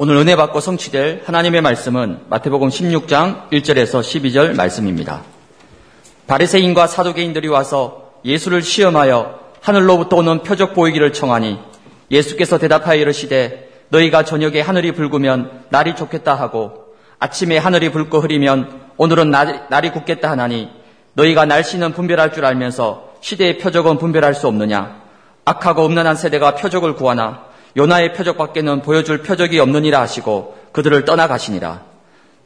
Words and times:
오늘 0.00 0.16
은혜 0.16 0.36
받고 0.36 0.60
성취될 0.60 1.22
하나님의 1.26 1.60
말씀은 1.60 2.20
마태복음 2.28 2.68
16장 2.68 3.50
1절에서 3.50 4.00
12절 4.00 4.54
말씀입니다. 4.54 5.22
바리새인과 6.28 6.86
사두개인들이 6.86 7.48
와서 7.48 8.12
예수를 8.24 8.62
시험하여 8.62 9.40
하늘로부터 9.60 10.18
오는 10.18 10.44
표적 10.44 10.74
보이기를 10.74 11.12
청하니 11.12 11.58
예수께서 12.12 12.58
대답하여 12.58 13.00
이르시되 13.00 13.70
너희가 13.88 14.22
저녁에 14.22 14.60
하늘이 14.60 14.92
붉으면 14.92 15.64
날이 15.70 15.96
좋겠다 15.96 16.36
하고 16.36 16.94
아침에 17.18 17.58
하늘이 17.58 17.90
붉고 17.90 18.20
흐리면 18.20 18.80
오늘은 18.98 19.32
날이 19.32 19.90
굳겠다 19.90 20.30
하나니 20.30 20.68
너희가 21.14 21.44
날씨는 21.44 21.92
분별할 21.92 22.32
줄 22.32 22.44
알면서 22.44 23.14
시대의 23.20 23.58
표적은 23.58 23.98
분별할 23.98 24.34
수 24.34 24.46
없느냐 24.46 25.02
악하고 25.44 25.84
음란한 25.86 26.14
세대가 26.14 26.54
표적을 26.54 26.94
구하나 26.94 27.47
요나의 27.76 28.14
표적밖에는 28.14 28.82
보여줄 28.82 29.22
표적이 29.22 29.60
없느니라 29.60 30.00
하시고 30.00 30.56
그들을 30.72 31.04
떠나가시니라. 31.04 31.82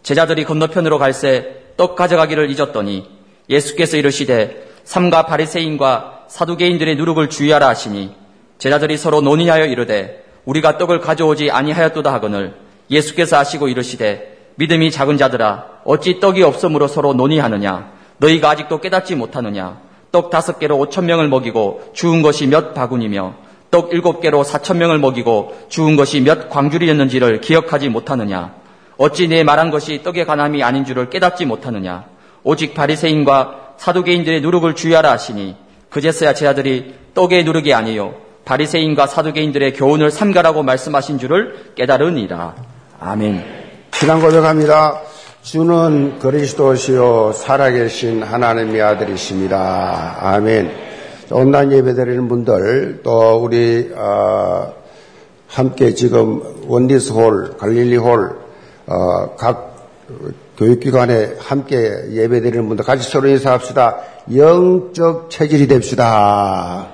제자들이 0.02 0.44
건너편으로 0.44 0.98
갈새 0.98 1.62
떡 1.76 1.96
가져가기를 1.96 2.50
잊었더니 2.50 3.08
예수께서 3.48 3.96
이르시되 3.96 4.68
삼가 4.84 5.26
바리새인과 5.26 6.24
사두개인들의 6.28 6.96
누룩을 6.96 7.28
주의하라 7.28 7.68
하시니 7.68 8.14
제자들이 8.58 8.96
서로 8.96 9.20
논의하여 9.20 9.66
이르되 9.66 10.24
우리가 10.44 10.78
떡을 10.78 11.00
가져오지 11.00 11.50
아니하였도다 11.50 12.12
하거늘 12.12 12.54
예수께서 12.90 13.36
아시고 13.38 13.68
이르시되 13.68 14.50
믿음이 14.56 14.90
작은 14.90 15.16
자들아 15.16 15.66
어찌 15.84 16.20
떡이 16.20 16.42
없으므로 16.42 16.88
서로 16.88 17.12
논의하느냐 17.14 17.92
너희가 18.18 18.50
아직도 18.50 18.80
깨닫지 18.80 19.14
못하느냐 19.14 19.80
떡 20.10 20.30
다섯 20.30 20.58
개로 20.58 20.78
오천 20.78 21.06
명을 21.06 21.28
먹이고 21.28 21.90
주운 21.94 22.22
것이 22.22 22.46
몇 22.46 22.74
바구니며 22.74 23.34
떡 23.72 23.94
일곱 23.94 24.20
개로 24.20 24.44
사천 24.44 24.76
명을 24.76 24.98
먹이고 24.98 25.56
주운 25.70 25.96
것이 25.96 26.20
몇 26.20 26.50
광줄이었는지를 26.50 27.40
기억하지 27.40 27.88
못하느냐? 27.88 28.52
어찌 28.98 29.28
내 29.28 29.42
말한 29.42 29.70
것이 29.70 30.02
떡의 30.02 30.26
가남이 30.26 30.62
아닌 30.62 30.84
줄을 30.84 31.08
깨닫지 31.08 31.46
못하느냐? 31.46 32.04
오직 32.44 32.74
바리새인과 32.74 33.76
사두개인들의 33.78 34.42
누룩을 34.42 34.74
주의하라 34.74 35.10
하시니 35.10 35.56
그제서야 35.88 36.34
제 36.34 36.46
아들이 36.46 36.94
떡의 37.14 37.44
누룩이 37.44 37.72
아니요 37.72 38.14
바리새인과 38.44 39.06
사두개인들의 39.06 39.72
교훈을 39.72 40.10
삼가라고 40.10 40.62
말씀하신 40.62 41.18
줄을 41.18 41.72
깨달으니라. 41.74 42.54
아멘. 43.00 43.42
신앙 43.94 44.20
고백합니다. 44.20 45.00
주는 45.42 46.18
그리스도시요 46.18 47.32
살아계신 47.32 48.22
하나님의 48.22 48.82
아들이십니다. 48.82 50.18
아멘. 50.20 50.91
온라인 51.32 51.72
예배 51.72 51.94
드리는 51.94 52.28
분들 52.28 53.00
또 53.02 53.42
우리 53.42 53.90
어, 53.94 54.72
함께 55.46 55.94
지금 55.94 56.42
원디스 56.66 57.12
홀, 57.12 57.56
갈릴리 57.56 57.96
홀 57.96 58.36
어, 58.86 59.36
각 59.36 59.72
교육기관에 60.58 61.36
함께 61.38 62.04
예배 62.10 62.40
드리는 62.40 62.68
분들 62.68 62.84
같이 62.84 63.08
서로 63.08 63.28
인사합시다. 63.28 63.96
영적 64.34 65.30
체질이 65.30 65.66
됩시다. 65.66 66.88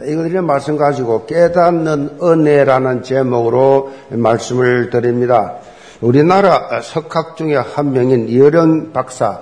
이거들의 0.00 0.42
말씀 0.42 0.76
가지고 0.76 1.24
깨닫는 1.26 2.18
은혜라는 2.20 3.04
제목으로 3.04 3.92
말씀을 4.10 4.90
드립니다. 4.90 5.54
우리나라 6.00 6.80
석학 6.82 7.36
중에 7.36 7.54
한 7.56 7.92
명인 7.92 8.28
이어령 8.28 8.92
박사, 8.92 9.40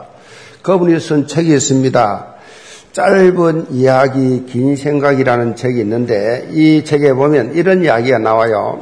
그분이 0.62 1.00
쓴 1.00 1.26
책이 1.26 1.52
있습니다. 1.52 2.31
짧은 2.92 3.66
이야기, 3.70 4.44
긴 4.46 4.76
생각이라는 4.76 5.56
책이 5.56 5.80
있는데 5.80 6.46
이 6.52 6.84
책에 6.84 7.14
보면 7.14 7.54
이런 7.54 7.82
이야기가 7.82 8.18
나와요. 8.18 8.78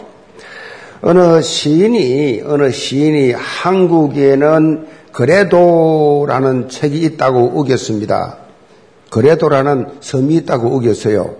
어느 1.00 1.40
시인이, 1.40 2.42
어느 2.44 2.72
시인이 2.72 3.32
한국에는 3.32 4.88
그래도라는 5.12 6.68
책이 6.68 7.00
있다고 7.02 7.52
우겼습니다. 7.54 8.38
그래도라는 9.10 9.86
섬이 10.00 10.34
있다고 10.36 10.68
우겼어요. 10.68 11.36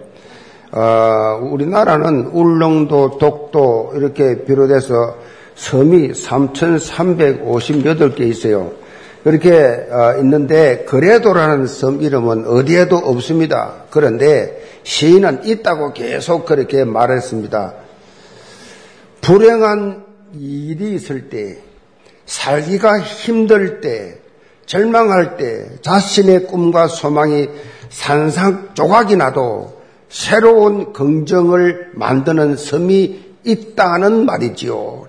어, 0.71 1.41
우리나라는 1.51 2.27
울릉도, 2.33 3.19
독도 3.19 3.95
이렇게 3.97 4.45
비롯해서 4.45 5.17
섬이 5.57 6.13
3,358개 6.13 8.21
있어요. 8.21 8.80
그렇게 9.25 9.53
어, 9.55 10.17
있는데 10.19 10.85
그래도라는 10.85 11.67
섬 11.67 12.01
이름은 12.01 12.47
어디에도 12.47 12.97
없습니다. 12.97 13.85
그런데 13.91 14.63
시인은 14.83 15.45
있다고 15.45 15.93
계속 15.93 16.47
그렇게 16.47 16.85
말했습니다. 16.85 17.75
불행한 19.21 20.05
일이 20.39 20.95
있을 20.95 21.29
때, 21.29 21.59
살기가 22.25 23.01
힘들 23.01 23.81
때, 23.81 24.19
절망할 24.65 25.37
때, 25.37 25.67
자신의 25.83 26.47
꿈과 26.47 26.87
소망이 26.87 27.49
산상 27.91 28.71
조각이 28.75 29.17
나도 29.17 29.81
새로운 30.09 30.93
긍정을 30.93 31.91
만드는 31.95 32.57
섬이 32.57 33.21
있다는 33.45 34.27
말이지요. 34.27 35.07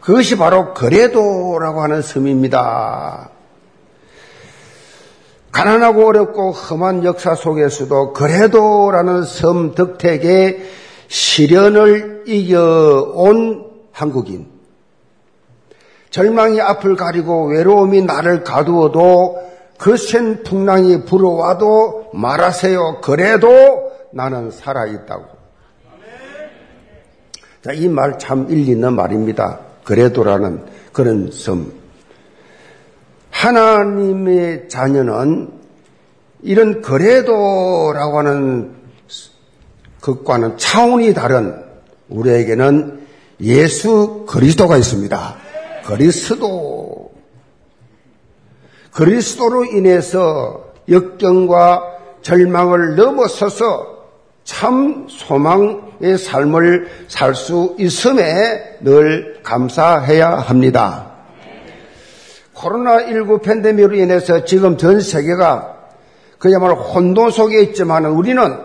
그것이 0.00 0.36
바로 0.36 0.72
거래도라고 0.74 1.82
하는 1.82 2.02
섬입니다. 2.02 3.30
가난하고 5.52 6.06
어렵고 6.06 6.52
험한 6.52 7.04
역사 7.04 7.34
속에서도 7.34 8.12
거래도라는 8.12 9.24
섬 9.24 9.74
덕택에 9.74 10.62
시련을 11.08 12.24
이겨온 12.26 13.66
한국인. 13.92 14.48
절망이 16.10 16.60
앞을 16.60 16.96
가리고 16.96 17.48
외로움이 17.48 18.02
나를 18.02 18.42
가두어도 18.44 19.50
그센 19.78 20.42
풍랑이 20.44 21.04
불어와도 21.04 22.10
말하세요. 22.14 23.00
그래도 23.00 23.90
나는 24.12 24.50
살아있다고. 24.50 25.24
자, 27.62 27.72
이 27.72 27.88
말 27.88 28.18
참 28.18 28.46
일리 28.48 28.68
있는 28.68 28.94
말입니다. 28.94 29.60
그래도라는 29.90 30.64
그런 30.92 31.32
섬. 31.32 31.72
하나님의 33.30 34.68
자녀는 34.68 35.50
이런 36.42 36.80
그래도라고 36.80 38.18
하는 38.18 38.76
것과는 40.00 40.58
차원이 40.58 41.12
다른 41.12 41.64
우리에게는 42.08 43.04
예수 43.40 44.26
그리스도가 44.28 44.76
있습니다. 44.76 45.36
그리스도. 45.84 47.10
그리스도로 48.92 49.64
인해서 49.64 50.72
역경과 50.88 51.82
절망을 52.22 52.94
넘어서서 52.94 53.99
참 54.50 55.06
소망의 55.08 56.18
삶을 56.18 56.88
살 57.06 57.36
수 57.36 57.76
있음에 57.78 58.78
늘 58.80 59.38
감사해야 59.44 60.28
합니다. 60.28 61.12
코로나19 62.56 63.42
팬데믹으로 63.42 63.94
인해서 63.94 64.44
지금 64.44 64.76
전 64.76 65.00
세계가 65.00 65.76
그야말로 66.40 66.74
혼돈 66.74 67.30
속에 67.30 67.62
있지만 67.62 68.06
우리는, 68.06 68.58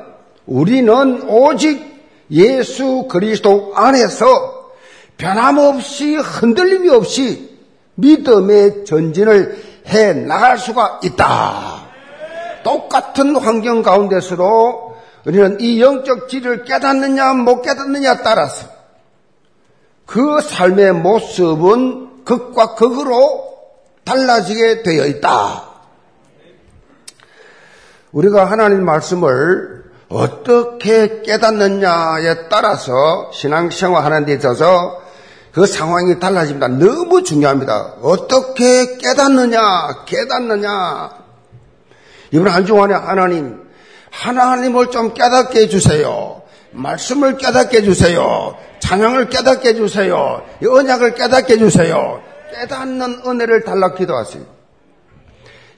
우리는 0.47 1.29
오직 1.29 1.85
예수 2.31 3.07
그리스도 3.07 3.73
안에서 3.75 4.25
변함없이 5.17 6.15
흔들림이 6.15 6.89
없이 6.89 7.59
믿음의 7.93 8.85
전진을 8.85 9.63
해 9.89 10.13
나갈 10.13 10.57
수가 10.57 10.99
있다. 11.03 11.85
똑같은 12.63 13.35
환경 13.35 13.83
가운데서도 13.83 14.84
우리는 15.25 15.59
이 15.59 15.81
영적 15.81 16.29
질을 16.29 16.65
깨닫느냐 16.65 17.33
못 17.33 17.61
깨닫느냐 17.61 18.17
따라서 18.17 18.67
그 20.05 20.39
삶의 20.41 20.93
모습은 20.93 22.25
극과 22.25 22.75
극으로 22.75 23.55
달라지게 24.03 24.83
되어 24.83 25.05
있다. 25.07 25.63
우리가 28.11 28.45
하나님 28.45 28.85
말씀을 28.85 29.83
어떻게 30.09 31.21
깨닫느냐에 31.23 32.47
따라서 32.49 33.31
신앙생활 33.33 34.03
하는 34.05 34.25
데 34.25 34.33
있어서 34.33 35.01
그 35.51 35.65
상황이 35.65 36.19
달라집니다. 36.19 36.67
너무 36.67 37.23
중요합니다. 37.23 37.95
어떻게 38.01 38.97
깨닫느냐, 38.97 40.03
깨닫느냐. 40.05 41.09
이번 42.31 42.47
한 42.49 42.65
주간에 42.65 42.93
하나님 42.93 43.64
하나님을 44.15 44.91
좀 44.91 45.13
깨닫게 45.13 45.61
해주세요. 45.61 46.41
말씀을 46.71 47.37
깨닫게 47.37 47.77
해주세요. 47.77 48.55
찬양을 48.79 49.29
깨닫게 49.29 49.69
해주세요. 49.69 50.41
언약을 50.65 51.15
깨닫게 51.15 51.53
해주세요. 51.53 52.21
깨닫는 52.53 53.21
은혜를 53.25 53.63
달라 53.63 53.93
기도하세요. 53.93 54.43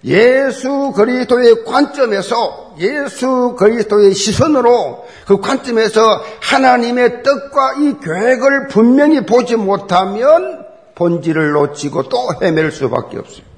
예수 0.04 0.94
그리스도의 0.96 1.66
관점에서 1.66 2.76
예수 2.80 3.56
그리스도의 3.58 4.14
시선으로 4.14 5.06
그 5.26 5.40
관점에서 5.40 6.02
하나님의 6.42 7.24
뜻과 7.24 7.74
이 7.80 7.96
계획을 8.04 8.68
분명히 8.68 9.26
보지 9.26 9.56
못하면 9.56 10.66
본질을 10.94 11.52
놓치고 11.52 12.04
또 12.10 12.18
헤맬 12.42 12.72
수밖에 12.72 13.18
없어요. 13.18 13.57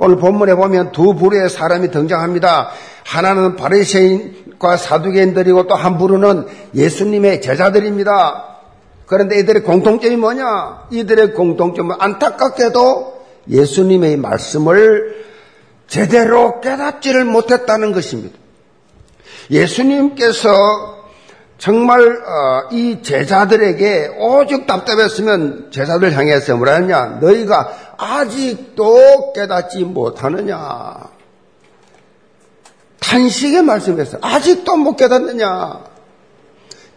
오늘 0.00 0.16
본문에 0.16 0.54
보면 0.54 0.92
두 0.92 1.14
부류의 1.14 1.50
사람이 1.50 1.90
등장합니다. 1.90 2.70
하나는 3.04 3.56
바리새인과 3.56 4.78
사두개인들이고 4.78 5.66
또 5.66 5.74
한 5.74 5.98
부류는 5.98 6.46
예수님의 6.74 7.42
제자들입니다. 7.42 8.46
그런데 9.06 9.38
이들의 9.40 9.62
공통점이 9.62 10.16
뭐냐? 10.16 10.86
이들의 10.90 11.34
공통점은 11.34 11.96
안타깝게도 11.98 13.20
예수님의 13.50 14.16
말씀을 14.16 15.24
제대로 15.86 16.60
깨닫지를 16.60 17.24
못했다는 17.24 17.92
것입니다. 17.92 18.38
예수님께서 19.50 20.99
정말 21.60 22.00
어, 22.00 22.68
이 22.72 23.02
제자들에게 23.02 24.16
오죽 24.18 24.66
답답했으면 24.66 25.70
제자들 25.70 26.16
향해서 26.16 26.56
뭐라 26.56 26.76
했냐? 26.76 27.18
너희가 27.20 27.96
아직도 27.98 29.34
깨닫지 29.34 29.84
못하느냐? 29.84 30.96
탄식의 32.98 33.62
말씀에서 33.62 34.16
아직도 34.22 34.78
못 34.78 34.96
깨닫느냐? 34.96 35.84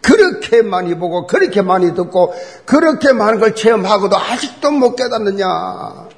그렇게 0.00 0.62
많이 0.62 0.94
보고 0.94 1.26
그렇게 1.26 1.60
많이 1.60 1.94
듣고 1.94 2.32
그렇게 2.64 3.12
많은 3.12 3.40
걸 3.40 3.54
체험하고도 3.54 4.16
아직도 4.16 4.70
못 4.70 4.96
깨닫느냐? 4.96 6.08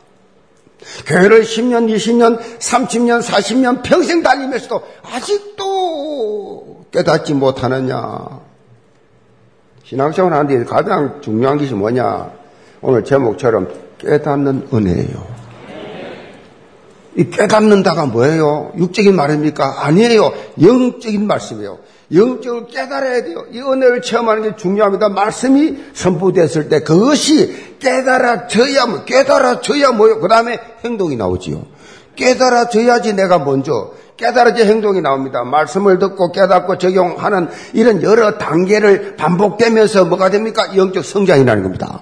교회를 1.06 1.42
10년, 1.42 1.92
20년, 1.92 2.38
30년, 2.60 3.20
40년 3.22 3.82
평생 3.82 4.22
다니면서도 4.22 4.84
아직도 5.02 6.75
깨닫지 6.96 7.34
못하느냐? 7.34 8.40
신앙생활 9.84 10.32
하는데 10.32 10.64
가장 10.64 11.20
중요한 11.20 11.58
것이 11.58 11.74
뭐냐? 11.74 12.30
오늘 12.80 13.04
제목처럼 13.04 13.68
깨닫는 13.98 14.68
은혜예요. 14.72 15.36
이 17.16 17.30
깨닫는다가 17.30 18.06
뭐예요? 18.06 18.72
육적인 18.78 19.14
말입니까? 19.14 19.84
아니에요. 19.86 20.32
영적인 20.60 21.26
말씀이에요. 21.26 21.78
영적을 22.14 22.66
깨달아야 22.66 23.24
돼요. 23.24 23.44
이 23.50 23.60
은혜를 23.60 24.00
체험하는 24.00 24.42
게 24.42 24.56
중요합니다. 24.56 25.10
말씀이 25.10 25.76
선포됐을 25.92 26.68
때 26.68 26.80
그것이 26.80 27.76
깨달아져야 27.78 28.86
뭐 28.86 29.04
깨달아져야 29.04 29.92
뭐요? 29.92 30.20
그 30.20 30.28
다음에 30.28 30.58
행동이 30.84 31.16
나오지요. 31.16 31.66
깨달아져야지 32.16 33.12
내가 33.14 33.38
먼저 33.38 33.92
깨달아져 34.16 34.64
행동이 34.64 35.00
나옵니다. 35.00 35.44
말씀을 35.44 35.98
듣고 35.98 36.32
깨닫고 36.32 36.78
적용하는 36.78 37.48
이런 37.74 38.02
여러 38.02 38.38
단계를 38.38 39.16
반복되면서 39.16 40.06
뭐가 40.06 40.30
됩니까? 40.30 40.76
영적 40.76 41.04
성장이라는 41.04 41.62
겁니다. 41.62 42.00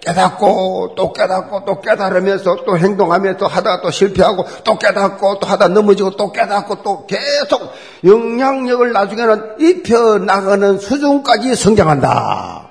깨닫고 0.00 0.94
또 0.96 1.12
깨닫고 1.12 1.64
또 1.64 1.80
깨달으면서 1.80 2.64
또 2.64 2.78
행동하면서 2.78 3.46
하다가 3.46 3.80
또 3.82 3.90
실패하고 3.90 4.44
또 4.64 4.78
깨닫고 4.78 5.38
또 5.40 5.46
하다 5.46 5.68
넘어지고 5.68 6.10
또 6.12 6.32
깨닫고 6.32 6.82
또 6.82 7.06
계속 7.06 7.72
영향력을 8.04 8.92
나중에는 8.92 9.42
입혀 9.58 10.18
나가는 10.18 10.78
수준까지 10.78 11.54
성장한다. 11.54 12.68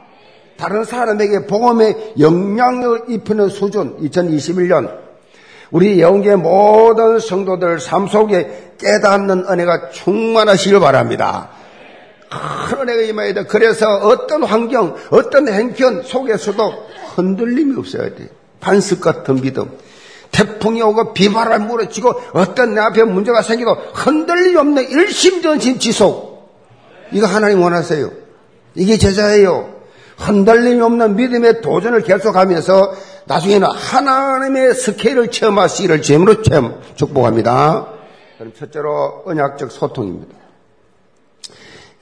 다른 0.57 0.83
사람에게 0.83 1.45
복음의 1.45 2.13
영향력을 2.19 3.05
입히는 3.09 3.49
수준 3.49 3.97
2021년 4.01 5.07
우리 5.71 6.01
영계 6.01 6.35
모든 6.35 7.19
성도들 7.19 7.79
삶 7.79 8.07
속에 8.07 8.66
깨닫는 8.77 9.45
은혜가 9.49 9.89
충만하시길 9.89 10.79
바랍니다. 10.79 11.49
큰 12.69 12.81
은혜가 12.81 13.01
임해야 13.03 13.33
돼. 13.33 13.43
그래서 13.43 13.87
어떤 13.97 14.43
환경, 14.43 14.95
어떤 15.09 15.47
행편 15.47 16.03
속에서도 16.03 16.87
흔들림이 17.15 17.77
없어야 17.77 18.15
돼. 18.15 18.29
반석 18.59 19.01
같은 19.01 19.41
믿음. 19.41 19.71
태풍이 20.31 20.81
오고 20.81 21.13
비바람 21.13 21.67
물어치고 21.67 22.21
어떤 22.33 22.75
내 22.75 22.81
앞에 22.81 23.03
문제가 23.03 23.41
생기도 23.41 23.73
흔들림이 23.93 24.55
없는 24.55 24.89
일심전심 24.89 25.79
지속. 25.79 26.51
이거 27.11 27.25
하나님 27.25 27.61
원하세요. 27.61 28.11
이게 28.75 28.97
제자예요. 28.97 29.77
흔들림이 30.17 30.81
없는 30.81 31.15
믿음의 31.15 31.61
도전을 31.61 32.01
계속하면서 32.03 32.93
나중에는 33.25 33.67
하나님의 33.67 34.73
스케일을 34.73 35.31
체험하시기를 35.31 36.01
제물로 36.01 36.41
체험 36.41 36.81
축복합니다. 36.95 37.96
그럼 38.37 38.53
첫째로 38.55 39.23
언약적 39.25 39.71
소통입니다. 39.71 40.35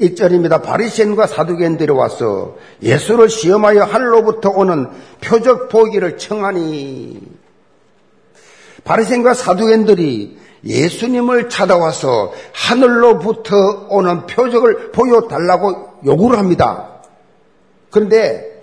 1절입니다. 0.02 0.62
바리새인과 0.62 1.28
사두개인들이 1.28 1.94
와서 1.94 2.58
예수를 2.84 3.30
시험하여 3.30 3.84
하늘로부터 3.84 4.50
오는 4.50 4.90
표적 5.22 5.70
보기를 5.70 6.18
청하니 6.18 7.22
바리새인과 8.84 9.34
사두개인들이 9.34 10.38
예수님을 10.66 11.48
찾아와서 11.48 12.34
하늘로부터 12.52 13.88
오는 13.90 14.26
표적을 14.26 14.92
보여달라고 14.92 16.00
요구를 16.06 16.38
합니다. 16.38 17.00
그런데 17.92 18.56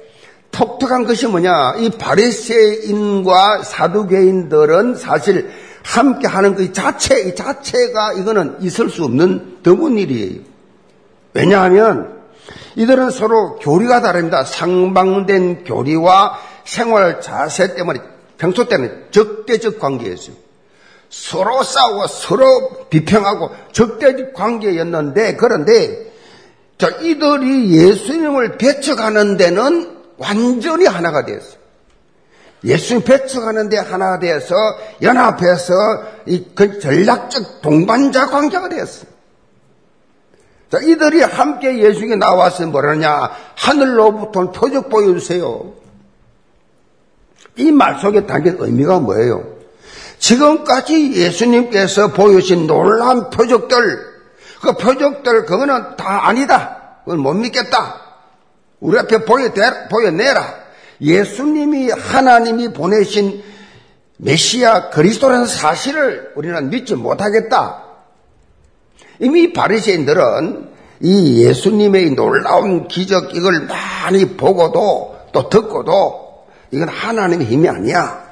독특한 0.51 1.07
것이 1.07 1.27
뭐냐? 1.27 1.77
이 1.79 1.89
바리새인과 1.89 3.63
사두개인들은 3.63 4.97
사실 4.97 5.51
함께 5.85 6.27
하는 6.27 6.55
그 6.55 6.73
자체, 6.73 7.21
이 7.23 7.35
자체가 7.35 8.15
이거는 8.15 8.59
있을 8.61 8.89
수 8.89 9.05
없는 9.05 9.59
드문 9.63 9.99
일이에요. 9.99 10.41
왜냐하면 11.35 12.23
이들은 12.77 13.11
서로 13.11 13.57
교리가 13.57 14.01
다릅니다. 14.01 14.45
상방된 14.45 15.65
교리와 15.65 16.39
생활 16.65 17.21
자세 17.21 17.75
때문에 17.75 18.01
평소 18.39 18.69
때는 18.69 19.07
적대적 19.11 19.79
관계였어요. 19.79 20.37
서로 21.11 21.63
싸우고 21.63 22.07
서로 22.07 22.87
비평하고 22.89 23.51
적대적 23.73 24.33
관계였는데 24.33 25.37
그런데 25.37 26.13
자, 26.79 26.89
이들이 26.89 27.71
예수님을 27.77 28.59
배척하는 28.59 29.37
데는 29.37 29.99
완전히 30.17 30.87
하나가 30.87 31.25
되었어요. 31.25 31.62
예수님 32.65 33.03
배척하는 33.05 33.69
데 33.69 33.77
하나가 33.79 34.19
되어서 34.19 34.55
연합해서 35.01 35.75
이그 36.27 36.79
전략적 36.79 37.61
동반자 37.63 38.27
관계가 38.27 38.69
되었어요. 38.69 39.11
자, 40.71 40.79
이들이 40.81 41.23
함께 41.23 41.79
예수님께 41.79 42.17
나와서 42.17 42.67
뭐라냐? 42.67 43.31
하늘로부터 43.57 44.53
표적 44.53 44.89
보여주세요. 44.89 45.73
이 47.57 47.71
말 47.71 47.99
속에 47.99 48.27
담긴 48.27 48.57
의미가 48.59 49.01
뭐예요? 49.01 49.45
지금까지 50.19 51.15
예수님께서 51.15 52.13
보여주신 52.13 52.67
놀라운 52.67 53.29
표적들, 53.29 53.77
그 54.63 54.73
표적들, 54.77 55.45
그거는 55.45 55.97
다 55.97 56.29
아니다. 56.29 56.79
그건 57.05 57.19
못 57.19 57.35
믿겠다. 57.35 58.01
우리 58.81 58.99
앞에 58.99 59.25
보여내, 59.25 59.89
보여내라. 59.91 60.62
예수님이 61.03 61.91
하나님이 61.91 62.73
보내신 62.73 63.43
메시아 64.19 64.91
그리스도라는 64.91 65.47
사실을 65.47 66.33
우리는 66.37 66.71
믿지 66.71 66.95
못하겠다. 66.95 67.83
이미 69.19 69.53
바리새인들은 69.53 70.71
이 71.01 71.45
예수님의 71.45 72.13
놀라운 72.13 72.87
기적 72.87 73.35
이걸 73.35 73.67
많이 73.67 74.37
보고도 74.37 75.17
또 75.33 75.49
듣고도 75.49 76.47
이건 76.71 76.89
하나님의 76.89 77.47
힘이 77.47 77.69
아니야. 77.69 78.23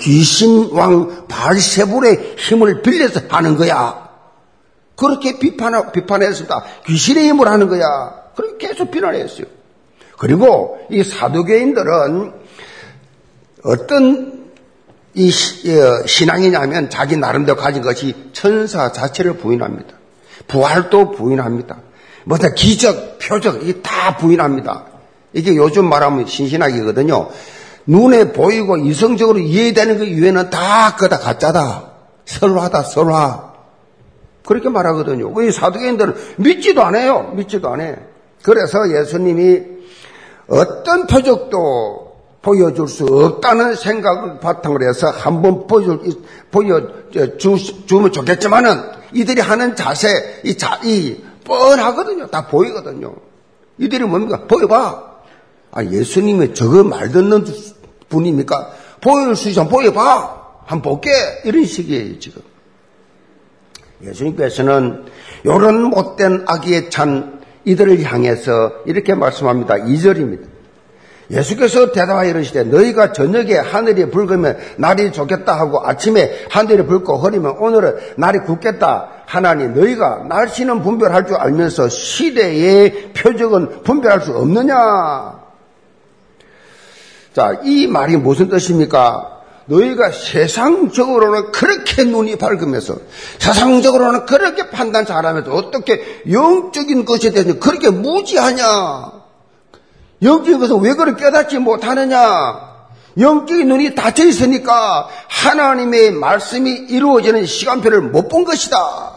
귀신 0.00 0.70
왕 0.72 1.26
발세불의 1.28 2.36
힘을 2.38 2.82
빌려서 2.82 3.20
하는 3.28 3.56
거야. 3.56 4.08
그렇게 4.96 5.38
비판, 5.38 5.92
비판했습니다. 5.92 6.64
귀신의 6.86 7.28
힘을 7.28 7.48
하는 7.48 7.68
거야. 7.68 8.24
그렇게 8.34 8.68
계속 8.68 8.90
비난했어요. 8.90 9.46
그리고 10.18 10.78
이 10.90 11.02
사두개인들은 11.02 12.32
어떤 13.64 14.44
이 15.14 15.28
어, 15.28 16.06
신앙이냐면 16.06 16.90
자기 16.90 17.16
나름대로 17.16 17.56
가진 17.56 17.82
것이 17.82 18.14
천사 18.32 18.92
자체를 18.92 19.36
부인합니다. 19.36 19.94
부활도 20.48 21.12
부인합니다. 21.12 21.78
뭐다 22.24 22.50
기적, 22.54 23.18
표적, 23.18 23.62
이게 23.62 23.80
다 23.80 24.16
부인합니다. 24.16 24.86
이게 25.32 25.56
요즘 25.56 25.88
말하면 25.88 26.26
신신하기거든요. 26.26 27.28
눈에 27.86 28.32
보이고 28.32 28.76
이성적으로 28.76 29.38
이해되는 29.38 29.98
그 29.98 30.04
이외에는 30.04 30.50
다 30.50 30.96
그다 30.96 31.18
가짜다. 31.18 31.92
설화다, 32.24 32.82
설화. 32.82 33.52
그렇게 34.44 34.68
말하거든요. 34.68 35.32
이 35.42 35.52
사두개인들은 35.52 36.14
믿지도 36.38 36.82
않아요. 36.82 37.32
믿지도 37.34 37.68
않아. 37.70 37.96
그래서 38.44 38.78
예수님이 38.90 39.62
어떤 40.48 41.06
표적도 41.06 42.14
보여줄 42.42 42.86
수 42.88 43.06
없다는 43.06 43.74
생각을 43.74 44.38
바탕으로 44.38 44.86
해서 44.86 45.08
한번 45.08 45.66
보여, 45.66 45.98
보여주면 46.50 48.12
좋겠지만은 48.12 48.82
이들이 49.14 49.40
하는 49.40 49.74
자세, 49.74 50.42
이 50.44 50.54
자, 50.58 50.78
이 50.84 51.16
뻔하거든요. 51.44 52.26
다 52.26 52.46
보이거든요. 52.46 53.14
이들이 53.78 54.04
뭡니까? 54.04 54.46
보여봐. 54.46 55.14
아, 55.72 55.84
예수님이 55.84 56.52
저거 56.52 56.84
말 56.84 57.10
듣는 57.10 57.46
분입니까? 58.10 58.72
보여줄 59.00 59.36
수 59.36 59.48
있으면 59.48 59.70
보여봐. 59.70 60.42
한번 60.66 60.82
볼게. 60.82 61.10
이런 61.46 61.64
식이에요, 61.64 62.18
지금. 62.18 62.42
예수님께서는 64.02 65.06
이런 65.44 65.84
못된 65.84 66.44
아기에 66.46 66.90
찬 66.90 67.33
이들을 67.64 68.02
향해서 68.02 68.72
이렇게 68.86 69.14
말씀합니다. 69.14 69.76
2절입니다. 69.76 70.54
예수께서 71.30 71.90
대답하여 71.90 72.28
이르시되 72.28 72.64
너희가 72.64 73.12
저녁에 73.12 73.54
하늘이 73.54 74.10
붉으면 74.10 74.58
날이 74.76 75.10
좋겠다 75.10 75.58
하고 75.58 75.86
아침에 75.86 76.44
하늘이 76.50 76.84
붉고 76.84 77.16
흐리면 77.16 77.56
오늘은 77.58 77.96
날이 78.16 78.40
굳겠다 78.40 79.08
하나니 79.24 79.68
너희가 79.68 80.26
날씨는 80.28 80.82
분별할 80.82 81.26
줄 81.26 81.36
알면서 81.36 81.88
시대의 81.88 83.12
표적은 83.14 83.82
분별할 83.84 84.20
수 84.20 84.36
없느냐 84.36 85.44
자, 87.32 87.60
이 87.64 87.88
말이 87.88 88.16
무슨 88.16 88.48
뜻입니까? 88.48 89.33
너희가 89.66 90.10
세상적으로는 90.10 91.52
그렇게 91.52 92.04
눈이 92.04 92.36
밝으면서 92.36 92.96
세상적으로는 93.38 94.26
그렇게 94.26 94.70
판단 94.70 95.06
잘하면서 95.06 95.52
어떻게 95.54 96.22
영적인 96.30 97.04
것에 97.04 97.30
대해서 97.30 97.58
그렇게 97.58 97.90
무지하냐? 97.90 99.12
영적인 100.22 100.58
것은 100.58 100.80
왜 100.80 100.94
그렇게 100.94 101.24
깨닫지 101.24 101.58
못하느냐? 101.58 102.74
영적인 103.18 103.68
눈이 103.68 103.94
닫혀 103.94 104.24
있으니까 104.24 105.08
하나님의 105.28 106.10
말씀이 106.12 106.70
이루어지는 106.70 107.46
시간표를 107.46 108.00
못 108.02 108.28
본 108.28 108.44
것이다. 108.44 109.14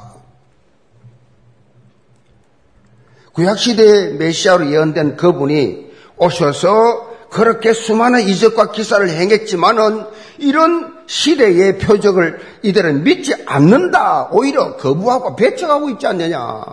구약시대의 3.33 4.13
메시아로 4.13 4.71
예언된 4.71 5.15
그분이 5.17 5.87
오셔서 6.17 7.06
그렇게 7.29 7.73
수많은 7.73 8.21
이적과 8.21 8.71
기사를 8.71 9.07
행했지만은 9.09 10.05
이런 10.37 10.97
시대의 11.07 11.77
표적을 11.77 12.39
이들은 12.63 13.03
믿지 13.03 13.35
않는다. 13.45 14.29
오히려 14.31 14.75
거부하고 14.77 15.35
배척하고 15.35 15.89
있지 15.91 16.07
않느냐. 16.07 16.63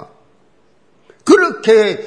그렇게 1.25 2.07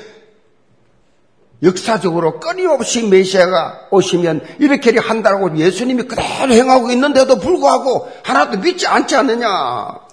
역사적으로 1.63 2.39
끊임없이 2.39 3.07
메시아가 3.07 3.87
오시면 3.89 4.41
이렇게 4.59 4.97
한다고 4.99 5.57
예수님이 5.57 6.03
그대로 6.03 6.53
행하고 6.53 6.91
있는데도 6.91 7.39
불구하고 7.39 8.09
하나도 8.23 8.59
믿지 8.59 8.85
않지 8.85 9.15
않느냐. 9.15 10.07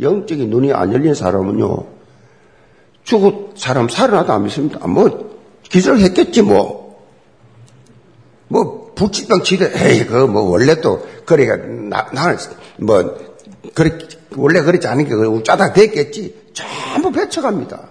영적인 0.00 0.50
눈이 0.50 0.72
안 0.72 0.92
열린 0.92 1.14
사람은요, 1.14 1.84
죽은 3.04 3.52
사람 3.56 3.88
살아나도 3.88 4.32
안 4.32 4.44
믿습니다. 4.44 4.86
뭐, 4.86 5.36
기절했겠지, 5.62 6.42
뭐. 6.42 6.85
뭐, 8.48 8.92
불치병 8.94 9.42
치대, 9.42 9.72
에이, 9.74 10.06
그, 10.06 10.14
뭐, 10.26 10.42
원래 10.42 10.80
또, 10.80 11.06
그래, 11.24 11.56
나, 11.56 12.06
나, 12.12 12.36
뭐, 12.78 13.18
그래, 13.74 13.98
원래 14.36 14.60
그렇지 14.60 14.86
않은 14.86 15.04
게, 15.04 15.42
짜다 15.42 15.72
됐겠지. 15.72 16.52
전부 16.52 17.10
배쳐갑니다. 17.12 17.90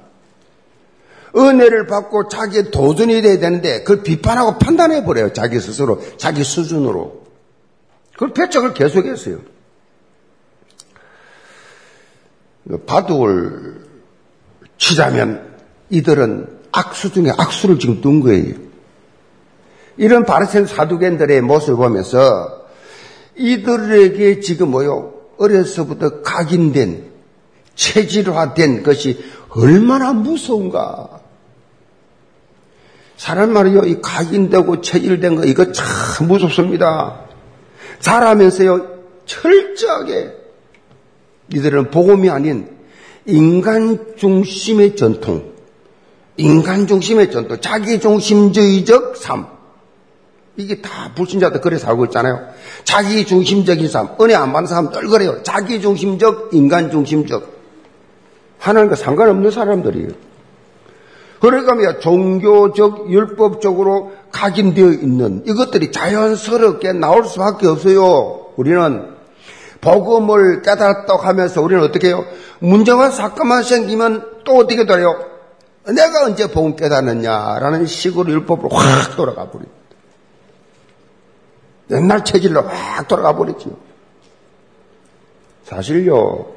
은혜를 1.38 1.88
받고 1.88 2.30
자기의 2.30 2.72
도전이 2.72 3.22
돼야 3.22 3.38
되는데 3.38 3.80
그걸 3.80 4.04
비판하고 4.04 4.58
판단해 4.58 5.04
버려요. 5.04 5.34
자기 5.34 5.60
스스로, 5.60 6.02
자기 6.18 6.44
수준으로. 6.44 7.26
그걸 8.14 8.34
배척을 8.34 8.74
계속했어요. 8.74 9.40
바둑을 12.88 13.86
치자면 14.78 15.56
이들은 15.90 16.62
악수 16.72 17.12
중에 17.12 17.32
악수를 17.38 17.80
지금 17.80 18.02
둔 18.02 18.22
거예요. 18.22 18.56
이런 19.98 20.26
바르센 20.26 20.66
사두겐들의 20.66 21.42
모습을 21.42 21.78
보면서 21.78 22.66
이들에게 23.36 24.40
지금 24.40 24.72
뭐요? 24.72 25.14
어려서부터 25.38 26.22
각인된 26.22 27.12
체질화된 27.76 28.84
것이 28.84 29.24
얼마나 29.50 30.14
무서운가. 30.14 31.22
사람 33.18 33.54
말이요, 33.54 33.84
이 33.86 34.02
각인되고 34.02 34.82
체질된 34.82 35.36
거, 35.36 35.46
이거 35.46 35.72
참 35.72 36.28
무섭습니다. 36.28 37.22
잘하면서요, 38.00 38.96
철저하게 39.26 40.34
이들은 41.54 41.92
복음이 41.92 42.30
아닌 42.30 42.70
인간 43.26 44.16
중심의 44.18 44.96
전통, 44.96 45.54
인간 46.38 46.88
중심의 46.88 47.32
전통, 47.32 47.60
자기 47.62 48.00
중심주의적 48.00 49.16
삶. 49.18 49.55
이게 50.58 50.82
다 50.82 51.12
불신자들 51.16 51.62
그래 51.62 51.78
살고 51.78 52.06
있잖아요. 52.06 52.40
자기 52.84 53.26
중심적인 53.26 53.90
삶, 53.90 54.16
은혜 54.22 54.36
안 54.36 54.54
받는 54.54 54.68
사람 54.68 54.90
늘 54.92 55.08
그래요. 55.08 55.44
자기 55.44 55.82
중심적, 55.82 56.50
인간 56.54 56.92
중심적. 56.92 57.56
하나님과 58.60 58.96
상관없는 58.96 59.52
사람들이에요. 59.52 60.10
그러니까 61.40 62.00
종교적, 62.00 63.12
율법적으로 63.12 64.14
각인되어 64.32 64.92
있는 64.94 65.44
이것들이 65.46 65.92
자연스럽게 65.92 66.94
나올 66.94 67.26
수밖에 67.26 67.68
없어요. 67.68 68.48
우리는 68.56 69.14
복음을 69.82 70.62
깨달았다고 70.62 71.22
하면서 71.22 71.62
우리는 71.62 71.84
어떻게 71.84 72.08
해요? 72.08 72.26
문제와 72.60 73.12
사건만 73.12 73.64
생기면 73.64 74.44
또 74.46 74.58
어떻게 74.58 74.86
돼요? 74.86 75.16
내가 75.86 76.26
언제 76.26 76.50
복음 76.50 76.76
깨달았냐라는 76.76 77.86
식으로 77.86 78.32
율법으로 78.32 78.70
확 78.70 79.16
돌아가 79.16 79.52
버립니다. 79.52 79.85
옛날 81.92 82.26
체질로 82.26 82.62
확 82.62 83.08
돌아가 83.08 83.36
버리죠. 83.36 83.78
사실요, 85.64 86.48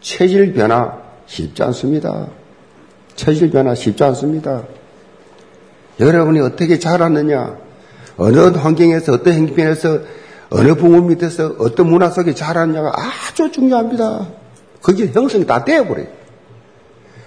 체질 0.00 0.52
변화 0.52 0.98
쉽지 1.26 1.62
않습니다. 1.64 2.28
체질 3.14 3.50
변화 3.50 3.74
쉽지 3.74 4.02
않습니다. 4.04 4.62
여러분이 6.00 6.40
어떻게 6.40 6.78
자랐느냐, 6.78 7.56
어느 8.16 8.38
환경에서 8.38 9.12
어떤 9.14 9.32
행편에서 9.32 10.00
어느 10.50 10.74
부모 10.74 11.02
밑에서 11.02 11.56
어떤 11.58 11.90
문화 11.90 12.10
속에 12.10 12.34
자랐느냐가 12.34 12.92
아주 12.94 13.50
중요합니다. 13.50 14.28
그게 14.82 15.08
형성이 15.08 15.46
다 15.46 15.64
되어버려요. 15.64 16.06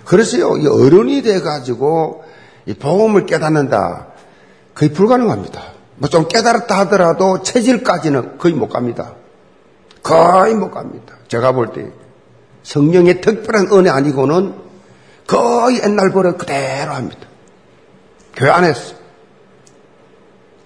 그래서요, 0.05 0.57
이 0.57 0.67
어른이 0.67 1.21
돼가지고 1.21 2.23
이 2.65 2.73
복음을 2.73 3.25
깨닫는다. 3.25 4.07
거의 4.73 4.91
불가능합니다. 4.91 5.80
뭐 6.01 6.09
좀 6.09 6.27
깨달았다 6.27 6.79
하더라도 6.79 7.43
체질까지는 7.43 8.39
거의 8.39 8.55
못 8.55 8.67
갑니다. 8.69 9.13
거의 10.01 10.55
못 10.55 10.71
갑니다. 10.71 11.13
제가 11.27 11.51
볼 11.51 11.73
때 11.73 11.91
성령의 12.63 13.21
특별한 13.21 13.67
은혜 13.71 13.89
아니고는 13.91 14.55
거의 15.27 15.81
옛날 15.83 16.09
버릇 16.11 16.37
그대로 16.39 16.91
합니다. 16.93 17.27
교회 18.35 18.49
안에서. 18.49 18.95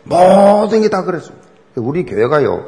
모든 0.04 0.82
게 0.82 0.90
다 0.90 1.04
그랬습니다. 1.04 1.46
우리 1.76 2.06
교회가요, 2.06 2.66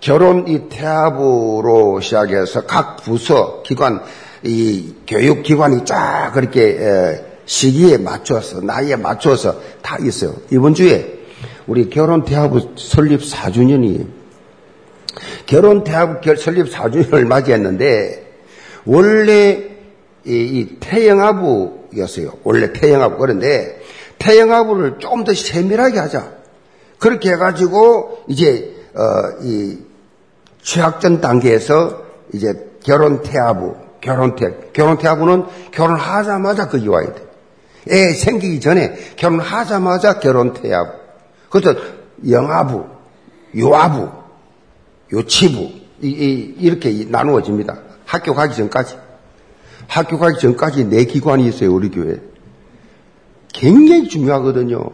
결혼 0.00 0.46
이 0.48 0.68
태아부로 0.68 2.00
시작해서 2.00 2.66
각 2.66 2.96
부서, 2.96 3.62
기관, 3.62 4.02
이 4.42 4.94
교육 5.06 5.42
기관이 5.42 5.84
쫙 5.86 6.32
그렇게 6.34 7.22
시기에 7.46 7.96
맞춰서, 7.98 8.60
나이에 8.60 8.96
맞춰서 8.96 9.56
다 9.82 9.96
있어요. 10.00 10.34
이번 10.50 10.74
주에 10.74 11.13
우리 11.66 11.88
결혼 11.88 12.24
대학부 12.24 12.74
설립 12.76 13.20
4주년이 13.20 14.06
결혼 15.46 15.84
대학부 15.84 16.36
설립 16.36 16.70
4주년을 16.70 17.26
맞이했는데 17.26 18.24
원래 18.84 19.74
이, 20.26 20.32
이 20.32 20.76
태영아부였어요. 20.80 22.32
원래 22.44 22.72
태영아부. 22.72 23.18
그런데 23.18 23.80
태영아부를 24.18 24.98
조금 24.98 25.24
더 25.24 25.34
세밀하게 25.34 25.98
하자. 25.98 26.32
그렇게 26.98 27.32
해가지고 27.32 28.24
이제 28.28 28.74
어, 28.94 29.42
이 29.42 29.78
취학전 30.62 31.20
단계에서 31.20 32.02
이제 32.32 32.70
결혼 32.82 33.22
태아부, 33.22 33.74
결혼 34.00 34.36
태, 34.36 34.54
결혼 34.72 34.96
태아부는 34.98 35.44
결혼하자마자 35.72 36.68
거기 36.68 36.88
와야 36.88 37.12
돼. 37.12 37.22
애 37.90 38.14
생기기 38.14 38.60
전에 38.60 38.94
결혼하자마자 39.16 40.20
결혼 40.20 40.54
태아부. 40.54 41.03
그래서 41.54 41.78
영아부, 42.28 42.84
요아부, 43.56 44.08
요치부 45.12 45.70
이, 46.02 46.08
이, 46.08 46.54
이 46.58 46.70
렇게 46.70 47.06
나누어집니다. 47.08 47.78
학교 48.04 48.34
가기 48.34 48.56
전까지. 48.56 48.96
학교 49.86 50.18
가기 50.18 50.40
전까지 50.40 50.86
네 50.86 51.04
기관이 51.04 51.46
있어요, 51.46 51.72
우리 51.72 51.90
교회. 51.90 52.20
굉장히 53.52 54.08
중요하거든요. 54.08 54.84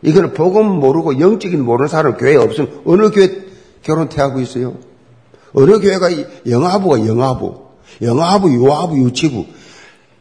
이거는 0.00 0.32
복음 0.32 0.80
모르고 0.80 1.20
영적인 1.20 1.62
모르는 1.62 1.88
사람 1.88 2.16
교회 2.16 2.36
없으면 2.36 2.80
어느 2.86 3.10
교회 3.10 3.44
결혼 3.82 4.08
태하고 4.08 4.40
있어요? 4.40 4.78
어느 5.52 5.78
교회가 5.78 6.08
영화부가 6.48 7.06
영화부, 7.06 7.66
영화부, 8.00 8.50
유아부, 8.50 8.98
유치부. 8.98 9.44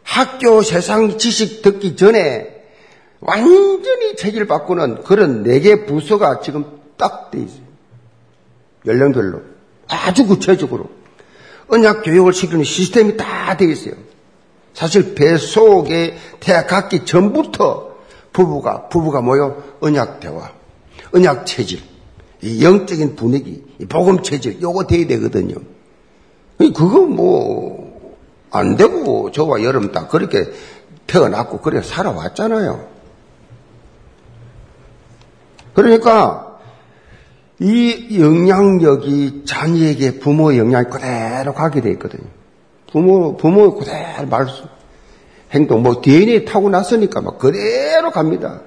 학교 0.03 0.61
세상 0.63 1.17
지식 1.17 1.61
듣기 1.61 1.95
전에 1.95 2.56
완전히 3.19 4.15
체질 4.15 4.45
바꾸는 4.47 5.03
그런 5.03 5.43
네 5.43 5.59
개 5.59 5.85
부서가 5.85 6.39
지금 6.41 6.65
딱 6.97 7.31
돼 7.31 7.39
있어요. 7.39 7.61
연령별로. 8.85 9.41
아주 9.87 10.27
구체적으로. 10.27 10.89
언약 11.69 12.03
교육을 12.03 12.33
시키는 12.33 12.63
시스템이 12.63 13.17
다 13.17 13.57
돼 13.57 13.65
있어요. 13.65 13.95
사실 14.73 15.15
배 15.15 15.37
속에 15.37 16.17
태학 16.39 16.67
갖기 16.67 17.05
전부터 17.05 17.95
부부가, 18.31 18.87
부부가 18.89 19.21
모여 19.21 19.63
언약 19.79 20.19
대화, 20.19 20.51
언약 21.11 21.47
체질, 21.47 21.81
이 22.41 22.63
영적인 22.63 23.15
분위기, 23.15 23.63
이 23.79 23.85
복음 23.85 24.21
체질, 24.21 24.61
요거 24.61 24.85
돼야 24.85 25.07
되거든요. 25.07 25.55
그거 26.59 27.01
뭐, 27.01 28.15
안 28.51 28.75
되고 28.77 29.31
저와 29.31 29.63
여름 29.63 29.91
딱 29.91 30.09
그렇게 30.09 30.45
태어났고 31.07 31.59
그래 31.61 31.81
살아왔잖아요. 31.81 32.96
그러니까 35.77 36.57
이 37.59 38.19
영향력이 38.19 39.43
자녀에게 39.45 40.17
부모의 40.17 40.57
영향이 40.57 40.89
그대로 40.89 41.53
가게 41.53 41.81
돼 41.81 41.91
있거든요. 41.91 42.27
부모, 42.91 43.37
부모 43.37 43.75
그대로 43.75 44.27
말씀, 44.27 44.65
행동, 45.51 45.83
뭐 45.83 46.01
DNA 46.01 46.45
타고 46.45 46.71
났으니까 46.71 47.21
막 47.21 47.37
그대로 47.37 48.09
갑니다. 48.09 48.61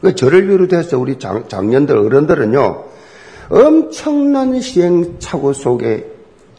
그 0.00 0.16
저를 0.16 0.48
비롯해서 0.48 0.98
우리 0.98 1.20
장, 1.20 1.46
장년들, 1.46 1.96
어른들은요, 1.96 2.84
엄청난 3.50 4.60
시행착오 4.60 5.52
속에 5.52 6.04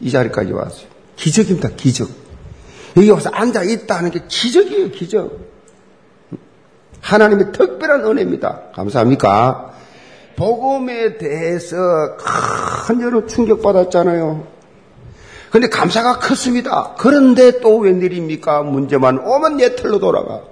이 0.00 0.10
자리까지 0.10 0.52
왔어요. 0.52 0.86
기적입니다, 1.16 1.68
기적. 1.76 2.08
여기 2.96 3.10
와서 3.10 3.28
앉아 3.30 3.64
있다는 3.64 4.10
게 4.10 4.22
기적이에요, 4.26 4.90
기적. 4.90 5.57
하나님의 7.00 7.52
특별한 7.52 8.04
은혜입니다. 8.04 8.60
감사합니까? 8.74 9.72
복음에 10.36 11.18
대해서 11.18 11.76
큰 12.16 13.00
여러 13.00 13.26
충격받았잖아요. 13.26 14.46
근데 15.50 15.68
감사가 15.68 16.18
컸습니다. 16.18 16.94
그런데 16.98 17.60
또 17.60 17.78
웬일입니까? 17.78 18.62
문제만 18.62 19.18
오면 19.18 19.60
옛틀로 19.60 19.98
돌아가. 19.98 20.42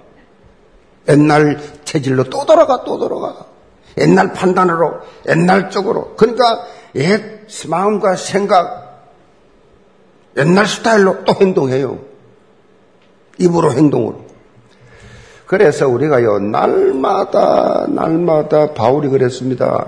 옛날 1.07 1.59
체질로 1.85 2.25
또 2.25 2.45
돌아가, 2.45 2.83
또 2.83 2.97
돌아가. 2.97 3.45
옛날 3.97 4.33
판단으로, 4.33 4.99
옛날 5.29 5.69
쪽으로. 5.69 6.15
그러니까 6.15 6.65
옛 6.95 7.47
마음과 7.67 8.15
생각, 8.15 9.07
옛날 10.37 10.67
스타일로 10.67 11.23
또 11.23 11.33
행동해요. 11.39 11.99
입으로 13.39 13.71
행동으로. 13.71 14.26
그래서 15.47 15.87
우리가요, 15.87 16.39
날마다, 16.39 17.85
날마다 17.87 18.73
바울이 18.73 19.07
그랬습니다. 19.07 19.87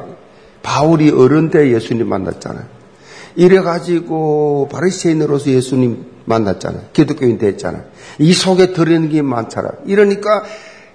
바울이 0.63 1.11
어른 1.11 1.49
때 1.49 1.71
예수님 1.73 2.07
만났잖아요. 2.07 2.63
이래가지고 3.35 4.69
바리새인으로서 4.71 5.49
예수님 5.51 6.05
만났잖아요. 6.25 6.83
기독교인 6.93 7.37
됐잖아요. 7.37 7.83
이 8.19 8.33
속에 8.33 8.73
들어있는 8.73 9.09
게 9.09 9.21
많잖아요. 9.21 9.73
이러니까 9.85 10.43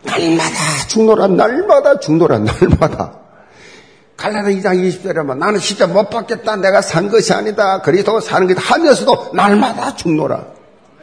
날마다 0.02 0.86
죽노라, 0.88 1.28
날마다 1.28 2.00
죽노라, 2.00 2.38
날마다. 2.44 3.18
갈라다 4.16 4.48
2장 4.48 4.80
20절에만 4.80 5.36
나는 5.38 5.58
진짜 5.58 5.86
못 5.86 6.08
받겠다. 6.08 6.56
내가 6.56 6.80
산 6.80 7.10
것이 7.10 7.34
아니다. 7.34 7.82
그리스도 7.82 8.20
사는 8.20 8.46
것이다. 8.46 8.62
하면서도 8.62 9.30
날마다 9.34 9.94
죽노라. 9.96 10.44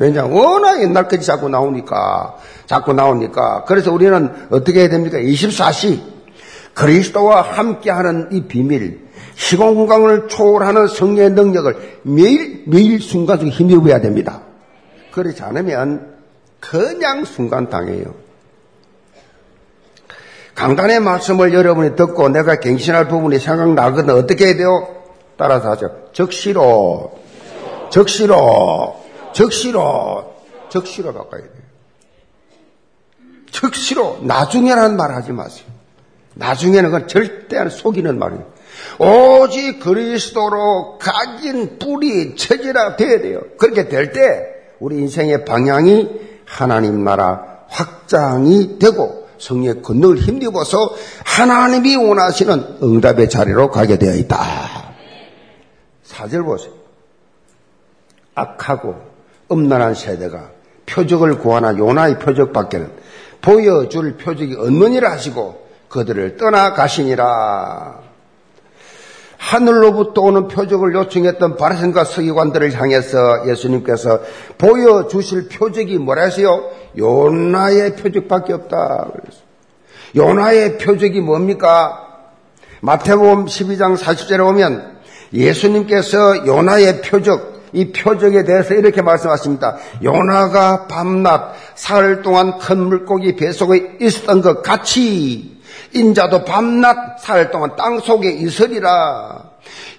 왜냐, 0.01 0.25
워낙 0.25 0.81
옛날까지 0.81 1.23
자꾸 1.23 1.47
나오니까, 1.47 2.35
자꾸 2.65 2.91
나오니까. 2.91 3.65
그래서 3.65 3.93
우리는 3.93 4.47
어떻게 4.49 4.79
해야 4.79 4.89
됩니까? 4.89 5.19
24시 5.19 6.01
그리스도와 6.73 7.41
함께하는 7.41 8.29
이 8.31 8.45
비밀, 8.45 9.01
시공간을 9.35 10.27
초월하는 10.27 10.87
성령의 10.87 11.31
능력을 11.33 11.99
매일, 12.01 12.63
매일 12.65 12.99
순간적으로 12.99 13.55
힘입어야 13.55 14.01
됩니다. 14.01 14.41
그렇지 15.11 15.43
않으면 15.43 16.15
그냥 16.59 17.23
순간 17.23 17.69
당해요. 17.69 18.15
강단의 20.55 20.99
말씀을 20.99 21.53
여러분이 21.53 21.95
듣고 21.95 22.27
내가 22.29 22.59
갱신할 22.59 23.07
부분이 23.07 23.37
생각나거든 23.37 24.15
어떻게 24.15 24.47
해야 24.47 24.55
돼요? 24.55 24.87
따라서 25.37 25.69
하죠. 25.71 25.91
적시로, 26.13 27.19
적시로, 27.91 29.00
적시로, 29.33 30.33
적시로 30.69 31.13
바꿔야 31.13 31.41
돼요. 31.41 31.51
적시로, 33.51 34.19
나중에라는 34.21 34.95
말 34.95 35.13
하지 35.13 35.31
마세요. 35.31 35.67
나중에는 36.35 36.91
그건 36.91 37.07
절대 37.07 37.67
속이는 37.69 38.17
말이에요. 38.17 38.51
오직 38.99 39.79
그리스도로 39.79 40.97
각인 40.97 41.77
뿌리 41.77 42.35
체질화 42.35 42.95
돼야 42.95 43.19
돼요. 43.21 43.41
그렇게 43.57 43.89
될 43.89 44.13
때 44.13 44.47
우리 44.79 44.97
인생의 44.97 45.45
방향이 45.45 46.09
하나님 46.45 47.03
나라 47.03 47.63
확장이 47.67 48.79
되고 48.79 49.27
성령의 49.37 49.81
권능을 49.81 50.17
힘입어서 50.17 50.95
하나님이 51.25 51.95
원하시는 51.97 52.77
응답의 52.81 53.29
자리로 53.29 53.69
가게 53.69 53.97
되어 53.97 54.15
있다. 54.15 54.93
사절 56.03 56.43
보세요. 56.43 56.73
악하고 58.35 58.95
음란한 59.51 59.93
세대가 59.95 60.49
표적을 60.85 61.39
구하나 61.39 61.77
요나의 61.77 62.19
표적밖에는 62.19 62.91
보여줄 63.41 64.17
표적이 64.17 64.55
없느니라 64.55 65.11
하시고 65.11 65.67
그들을 65.89 66.37
떠나가시니라. 66.37 67.99
하늘로부터 69.37 70.21
오는 70.21 70.47
표적을 70.47 70.93
요청했던 70.93 71.57
바리새인과 71.57 72.03
서기관들을 72.03 72.79
향해서 72.79 73.49
예수님께서 73.49 74.21
보여주실 74.59 75.49
표적이 75.49 75.97
뭐라 75.97 76.25
하세요? 76.25 76.69
요나의 76.95 77.95
표적밖에 77.95 78.53
없다. 78.53 79.09
요나의 80.15 80.77
표적이 80.77 81.21
뭡니까? 81.21 82.07
마태복음 82.81 83.45
12장 83.45 83.97
40절에 83.97 84.39
보면 84.39 84.99
예수님께서 85.33 86.45
요나의 86.45 87.01
표적 87.01 87.50
이 87.73 87.91
표적에 87.91 88.43
대해서 88.43 88.73
이렇게 88.73 89.01
말씀하십니다. 89.01 89.77
요나가 90.03 90.87
밤낮 90.87 91.53
사흘 91.75 92.21
동안 92.21 92.57
큰 92.59 92.79
물고기 92.79 93.35
뱃속에 93.35 93.97
있었던 94.01 94.41
것 94.41 94.61
같이 94.61 95.61
인자도 95.93 96.45
밤낮 96.45 97.19
사흘 97.19 97.51
동안 97.51 97.75
땅 97.75 97.99
속에 97.99 98.29
있으리라. 98.29 99.51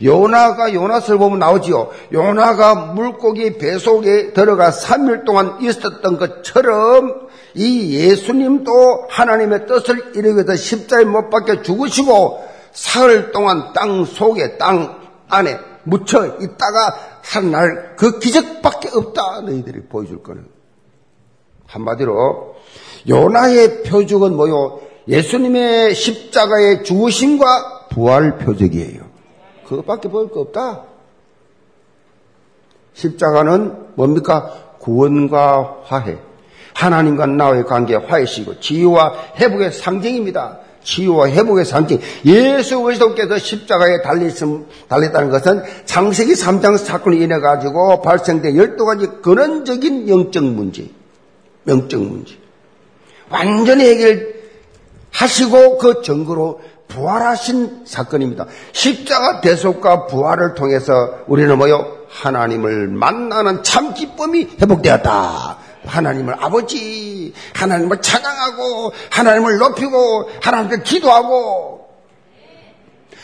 요나가 0.02 0.72
요나스를 0.74 1.18
보면 1.18 1.38
나오지요. 1.38 1.90
요나가 2.12 2.74
물고기 2.74 3.56
뱃속에 3.58 4.32
들어가 4.32 4.70
3일 4.70 5.24
동안 5.24 5.58
있었던 5.61 6.18
것처럼 6.18 7.28
이 7.54 7.94
예수님도 7.94 9.06
하나님의 9.08 9.66
뜻을 9.66 10.12
이루기 10.16 10.37
위해서 10.37 10.56
십자에 10.56 11.04
못 11.04 11.30
박혀 11.30 11.62
죽으시고 11.62 12.48
사흘 12.72 13.32
동안 13.32 13.72
땅 13.72 14.04
속에 14.04 14.56
땅 14.56 15.00
안에 15.28 15.58
묻혀 15.85 16.26
있다가 16.40 16.96
하날 17.22 17.96
그 17.96 18.18
기적밖에 18.18 18.90
없다. 18.92 19.42
너희들이 19.42 19.82
보여줄 19.82 20.22
거는. 20.22 20.46
한마디로 21.66 22.56
요나의 23.08 23.85
표적은 23.85 24.37
뭐요? 24.37 24.80
예수님의 25.08 25.94
십자가의 25.94 26.85
죽으심과 26.85 27.88
부활 27.90 28.38
표적이에요. 28.38 29.00
그것밖에 29.66 30.08
보일 30.08 30.28
거 30.28 30.40
없다. 30.40 30.85
십자가는 32.94 33.94
뭡니까? 33.94 34.76
구원과 34.78 35.82
화해. 35.85 36.18
하나님과 36.74 37.26
나의 37.26 37.64
관계 37.64 37.94
화해시고 37.94 38.61
지유와 38.61 39.14
회복의 39.37 39.72
상징입니다. 39.72 40.58
치유와 40.85 41.29
회복의 41.29 41.64
상징. 41.64 42.01
예수 42.25 42.81
그리스도께서 42.81 43.38
십자가에 43.38 44.03
달리심, 44.03 44.66
달렸다는 44.88 45.31
것은 45.31 45.62
창세기 45.85 46.33
3장 46.33 46.79
사건을 46.79 47.21
인해 47.21 47.38
가지고 47.40 48.03
발생된 48.03 48.55
12가지 48.55 49.23
근원적인 49.23 50.09
영적 50.09 50.45
문제. 50.45 50.88
영적 51.66 52.01
문제. 52.01 52.35
완전히 53.31 53.85
해결하시고 55.12 55.79
그 55.79 56.03
증거로 56.03 56.61
부활하신 56.88 57.85
사건입니다. 57.87 58.47
십자가 58.73 59.40
대속과 59.40 60.07
부활을 60.07 60.55
통해서 60.55 60.92
우리는 61.27 61.57
뭐요? 61.57 62.03
하나님을 62.09 62.88
만나는 62.88 63.62
참 63.62 63.95
기쁨이 63.95 64.49
회복되었다. 64.61 65.59
하나님을 65.87 66.37
아버지, 66.38 66.79
하나님을 67.55 68.01
찬양하고 68.01 68.92
하나님을 69.11 69.59
높이고 69.59 70.31
하나님께 70.40 70.83
기도하고 70.83 71.88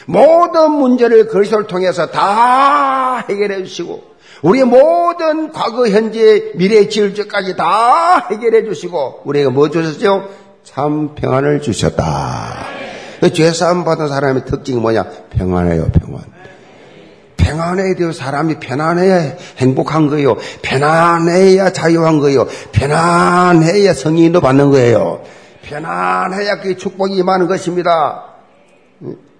모든 0.07 0.71
문제를 0.73 1.29
그리스도를 1.29 1.67
통해서 1.67 2.07
다 2.07 3.25
해결해 3.29 3.63
주시고 3.65 4.03
우리의 4.43 4.65
모든 4.65 5.53
과거, 5.53 5.89
현재, 5.89 6.53
미래, 6.55 6.89
지을 6.89 7.15
적까지 7.15 7.57
다 7.57 8.29
해결해 8.31 8.65
주시고 8.65 9.23
우리에게 9.25 9.51
뭐 9.51 9.69
주셨죠? 9.69 10.29
참 10.65 11.15
평안을 11.15 11.61
주셨다. 11.61 12.67
그 13.21 13.33
죄사함 13.33 13.85
받은 13.85 14.09
사람의 14.09 14.45
특징이 14.45 14.81
뭐냐? 14.81 15.05
평안해요, 15.31 15.91
평안. 15.91 16.23
평안해야 17.49 17.95
돼요. 17.95 18.13
사람이 18.13 18.61
편안해야 18.61 19.37
행복한 19.57 20.09
거예요. 20.09 20.37
편안해야 20.61 21.73
자유한 21.73 22.19
거예요. 22.19 22.47
편안해야 22.73 23.95
성인도 23.95 24.41
받는 24.43 24.71
거예요. 24.71 25.23
편안해야 25.63 26.61
그 26.61 26.77
축복이 26.77 27.15
임하는 27.17 27.47
것입니다. 27.47 28.25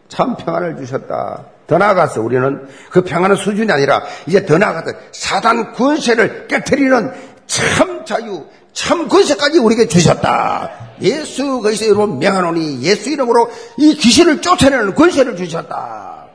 참 0.09 0.37
평안을 0.37 0.79
주셨다. 0.79 1.45
더 1.67 1.77
나아가서 1.77 2.23
우리는 2.23 2.67
그 2.91 3.03
평안의 3.03 3.37
수준이 3.37 3.71
아니라 3.71 4.03
이제 4.27 4.47
더 4.47 4.57
나아가서 4.57 4.97
사단 5.13 5.73
군세를 5.73 6.47
깨뜨리는 6.49 7.13
참 7.47 8.07
자유, 8.07 8.47
참 8.73 9.07
권세까지 9.09 9.59
우리에게 9.59 9.87
주셨다. 9.87 10.71
예수 11.03 11.61
그리스도 11.61 11.93
이름 11.93 12.19
명하노니 12.19 12.81
예수 12.83 13.11
이름으로 13.11 13.51
이 13.77 13.95
귀신을 13.97 14.41
쫓아내는 14.41 14.95
권세를 14.95 15.37
주셨다. 15.37 16.28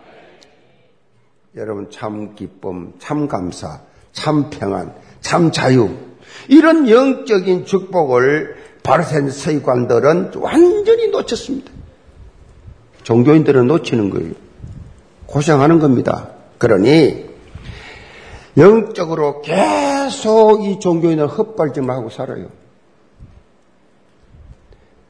여러분 1.56 1.89
참 1.92 2.36
기쁨, 2.36 2.94
참 3.00 3.28
감사, 3.28 3.82
참 4.12 4.50
평안, 4.50 4.96
참 5.22 5.52
자유 5.52 5.89
이런 6.48 6.89
영적인 6.89 7.66
축복을 7.66 8.56
바르센 8.82 9.30
서기관들은 9.30 10.32
완전히 10.36 11.10
놓쳤습니다. 11.10 11.72
종교인들은 13.04 13.68
놓치는 13.68 14.10
거예요. 14.10 14.34
고생하는 15.28 15.80
겁니다. 15.80 16.32
그러니 16.58 17.30
영적으로 18.58 19.42
계속 19.42 20.63
이 20.63 20.80
종교인은 20.80 21.28
헛발질만 21.28 21.98
하고 21.98 22.10
살아요. 22.10 22.50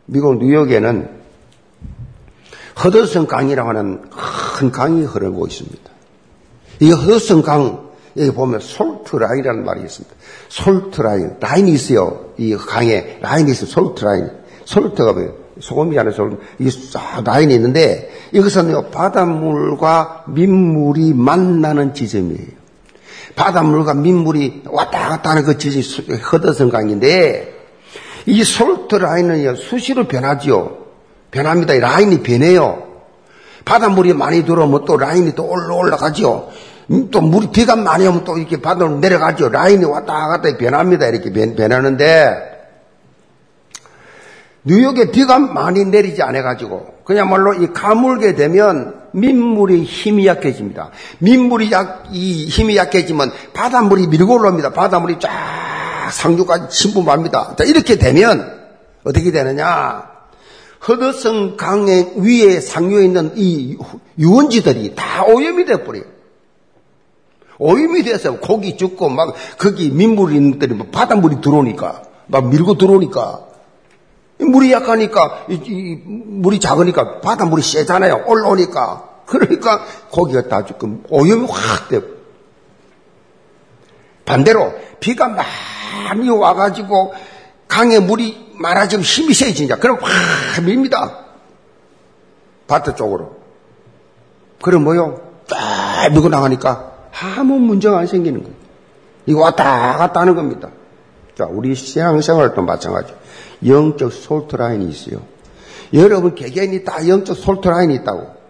미국 0.05 0.37
뉴욕에는 0.37 1.23
허드슨 2.83 3.27
강이라고 3.27 3.69
하는 3.69 4.09
큰 4.09 4.71
강이 4.71 5.03
흐르고 5.03 5.47
있습니다. 5.47 5.92
이 6.83 6.91
허드슨 6.91 7.43
강, 7.43 7.87
여기 8.17 8.29
보면 8.31 8.59
솔트 8.59 9.15
라인이라는 9.15 9.63
말이 9.63 9.83
있습니다. 9.83 10.13
salt 10.49 11.01
line, 11.01 11.37
라인이 11.39 11.71
있어요. 11.71 12.25
이 12.37 12.57
강에 12.57 13.19
라인이 13.21 13.49
있어요. 13.51 13.69
salt 13.69 14.03
line. 14.03 14.29
Salt가 14.65 15.13
뭐예요? 15.13 15.33
소금이 15.61 15.97
안에서 15.97 16.29
이게 16.59 16.69
싹 16.69 17.23
라인이 17.23 17.53
있는데 17.55 18.11
이것은 18.33 18.91
바닷물과 18.91 20.25
민물이 20.27 21.13
만나는 21.13 21.93
지점이에요. 21.93 22.63
바닷물과 23.37 23.93
민물이 23.93 24.63
왔다 24.65 25.07
갔다 25.07 25.29
하는 25.29 25.43
그 25.43 25.57
지점이 25.57 26.19
허드슨 26.19 26.69
강인데 26.69 27.53
이 28.25 28.43
salt 28.43 28.95
line은 28.95 29.55
수시로 29.55 30.05
변하지요. 30.09 30.79
변합니다. 31.31 31.75
이 31.75 31.79
라인이 31.79 32.23
변해요. 32.23 32.83
바닷물이 33.63 34.13
많이 34.13 34.43
들어오면 34.43 34.83
또 34.83 34.97
라인이 34.97 35.33
또 35.35 35.45
올라 35.47 35.75
올라가죠. 35.75 36.49
음, 36.51 36.72
또 37.11 37.21
물이 37.21 37.51
비가 37.51 37.75
많이 37.75 38.05
오면 38.07 38.23
또 38.23 38.37
이렇게 38.37 38.61
바다로 38.61 38.97
내려가죠. 38.97 39.49
라인이 39.49 39.83
왔다 39.85 40.27
갔다 40.27 40.57
변합니다. 40.57 41.07
이렇게 41.07 41.31
변, 41.31 41.55
변하는데 41.55 42.51
뉴욕에 44.63 45.11
비가 45.11 45.39
많이 45.39 45.85
내리지 45.85 46.21
않아가지고 46.21 46.93
그냥말로 47.03 47.53
이 47.53 47.67
가물게 47.73 48.35
되면 48.35 49.01
민물이 49.11 49.83
힘이 49.83 50.25
약해집니다. 50.25 50.91
민물이 51.19 51.71
약, 51.71 52.05
이 52.11 52.47
힘이 52.47 52.77
약해지면 52.77 53.31
바닷물이 53.53 54.07
밀고 54.07 54.35
올라옵니다. 54.35 54.71
바닷물이 54.71 55.17
쫙 55.19 56.09
상류까지 56.11 56.75
침범합니다. 56.75 57.55
자, 57.57 57.63
이렇게 57.63 57.97
되면 57.97 58.61
어떻게 59.03 59.31
되느냐? 59.31 60.13
허드성 60.87 61.55
강의 61.57 62.13
위에 62.17 62.59
상류에 62.59 63.05
있는 63.05 63.31
이 63.35 63.77
유원지들이 64.17 64.95
다 64.95 65.23
오염이 65.25 65.65
돼버려요. 65.65 66.03
오염이 67.59 68.03
돼서 68.03 68.39
고기 68.39 68.77
죽고 68.77 69.09
막 69.09 69.33
거기 69.57 69.85
있는 69.85 70.59
데리 70.59 70.77
바닷물이 70.91 71.41
들어오니까 71.41 72.03
막 72.27 72.49
밀고 72.49 72.77
들어오니까 72.77 73.53
물이 74.39 74.71
약하니까, 74.71 75.45
이, 75.49 75.53
이, 75.53 76.01
물이 76.05 76.59
작으니까 76.59 77.21
바닷물이 77.21 77.61
세잖아요. 77.61 78.25
올라오니까. 78.27 79.09
그러니까 79.25 79.85
고기가 80.11 80.47
다 80.47 80.65
죽고 80.65 81.03
오염이 81.09 81.47
확 81.49 81.87
되고. 81.89 82.07
반대로 84.25 84.73
비가 84.99 85.27
많이 85.27 86.29
와가지고 86.29 87.13
강에 87.67 87.99
물이 87.99 88.53
많아지면 88.55 89.03
힘이 89.03 89.33
세지니까 89.33 89.77
그럼 89.77 89.97
확 90.01 90.63
밀립니다. 90.63 91.25
밭 92.67 92.95
쪽으로. 92.95 93.37
그럼 94.61 94.83
뭐요? 94.83 95.21
쫙 95.47 96.09
밀고 96.11 96.29
나가니까 96.29 96.92
아무 97.21 97.59
문제가 97.59 97.99
안 97.99 98.07
생기는 98.07 98.41
거예요. 98.41 98.55
이거 99.25 99.41
왔다 99.41 99.97
갔다 99.97 100.21
하는 100.21 100.35
겁니다. 100.35 100.69
자, 101.37 101.45
우리 101.45 101.75
신앙생활도 101.75 102.61
마찬가지. 102.61 103.13
영적 103.65 104.11
솔트라인이 104.11 104.89
있어요. 104.89 105.21
여러분 105.93 106.35
개개인이 106.35 106.83
다 106.83 107.07
영적 107.07 107.37
솔트라인이 107.37 107.95
있다고. 107.95 108.43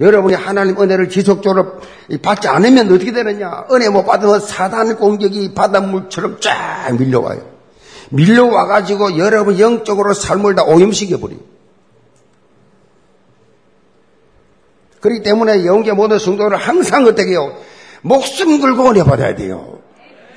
여러분이 0.00 0.34
하나님 0.34 0.80
은혜를 0.80 1.08
지속적으로 1.08 1.80
받지 2.22 2.48
않으면 2.48 2.92
어떻게 2.92 3.12
되느냐? 3.12 3.66
은혜 3.70 3.88
못 3.88 4.04
받으면 4.04 4.40
사단 4.40 4.96
공격이 4.96 5.54
바닷물처럼 5.54 6.40
쫙 6.40 6.96
밀려와요. 6.98 7.42
밀려와가지고 8.10 9.18
여러분 9.18 9.58
영적으로 9.58 10.12
삶을 10.14 10.54
다 10.54 10.64
오염시켜버려요. 10.64 11.38
그렇기 15.00 15.22
때문에 15.22 15.66
영계 15.66 15.92
모든 15.92 16.18
성도를 16.18 16.56
항상 16.56 17.04
어떻게 17.04 17.32
해요? 17.32 17.54
목숨 18.04 18.60
걸고 18.60 18.90
은혜 18.90 19.02
받아야 19.02 19.34
돼요. 19.34 19.78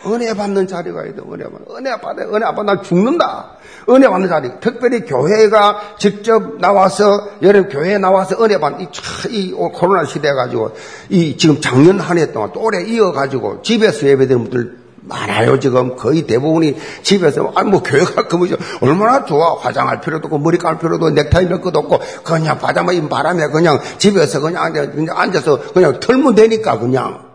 은혜 0.05 0.33
받는 0.33 0.67
자리가 0.67 1.05
있다. 1.05 1.23
은혜 1.33 1.43
받는 1.43 1.65
은혜 1.75 1.91
받아 1.99 2.23
은혜 2.23 2.45
안 2.45 2.55
받나 2.55 2.81
죽는다. 2.81 3.57
은혜 3.89 4.07
받는 4.07 4.29
자리. 4.29 4.49
특별히 4.61 5.01
교회가 5.01 5.95
직접 5.97 6.59
나와서 6.59 7.27
여러분 7.41 7.69
교회에 7.69 7.97
나와서 7.97 8.41
은혜 8.41 8.57
받는 8.57 8.81
이, 8.81 8.87
이 9.29 9.51
코로나 9.51 10.05
시대 10.05 10.31
가지고 10.33 10.71
이 11.09 11.35
지금 11.35 11.59
작년 11.59 11.99
한 11.99 12.17
해 12.17 12.31
동안 12.31 12.51
또 12.53 12.61
올해 12.61 12.83
이어 12.83 13.11
가지고 13.11 13.61
집에서 13.63 14.07
예배드는 14.07 14.43
분들 14.45 14.77
많아요 15.01 15.59
지금 15.59 15.95
거의 15.97 16.21
대부분이 16.23 16.75
집에서 17.03 17.51
아니 17.55 17.69
뭐 17.69 17.81
교회가 17.83 18.27
그뭐죠 18.27 18.55
얼마나 18.81 19.25
좋아 19.25 19.55
화장할 19.57 19.99
필요도 20.01 20.27
없고 20.27 20.37
머리 20.37 20.57
감을 20.57 20.79
필요도 20.79 21.05
없고 21.07 21.09
넥타이 21.15 21.45
몇 21.47 21.61
것도 21.61 21.79
없고 21.79 21.99
그냥 22.23 22.59
바다만 22.59 22.95
이 22.95 23.09
바람에 23.09 23.47
그냥 23.47 23.79
집에서 23.97 24.39
그냥 24.41 24.73
앉아서 25.09 25.73
그냥 25.73 25.99
털면 25.99 26.35
되니까 26.35 26.77
그냥 26.79 27.26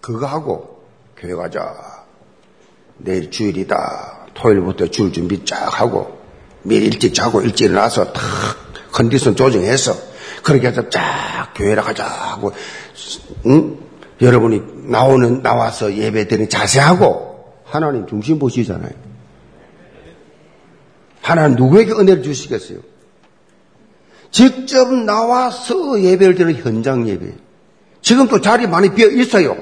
그거 0.00 0.26
하고 0.26 0.82
교회 1.16 1.34
가자. 1.34 1.74
내일 2.98 3.30
주일이다. 3.30 4.26
토요일부터 4.34 4.88
줄 4.88 5.12
준비 5.12 5.44
쫙 5.44 5.80
하고 5.80 6.18
미리 6.62 6.86
일찍 6.86 7.14
자고 7.14 7.40
일찍 7.42 7.66
일어나서 7.66 8.12
탁 8.12 8.22
컨디션 8.92 9.36
조정해서 9.36 9.94
그렇게 10.42 10.68
해서 10.68 10.88
쫙 10.88 11.52
교회를 11.54 11.82
가자 11.82 12.04
하고 12.06 12.52
응? 13.46 13.78
여러분이 14.20 14.62
나오는 14.90 15.42
나와서 15.42 15.94
예배드리는 15.94 16.48
자세하고 16.48 17.54
하나님 17.64 18.06
중심 18.06 18.38
보시잖아요. 18.38 18.92
하나님 21.20 21.56
누구에게 21.56 21.92
은혜를 21.92 22.22
주시겠어요? 22.22 22.78
직접 24.30 24.92
나와서 24.94 26.00
예배를 26.00 26.34
드리는 26.34 26.62
현장 26.62 27.08
예배. 27.08 27.32
지금 28.00 28.28
또 28.28 28.40
자리 28.40 28.66
많이 28.66 28.94
비어 28.94 29.08
있어요. 29.08 29.56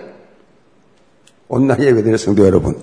온라인 1.55 1.83
예배드리는 1.83 2.19
성도 2.19 2.45
여러분. 2.45 2.83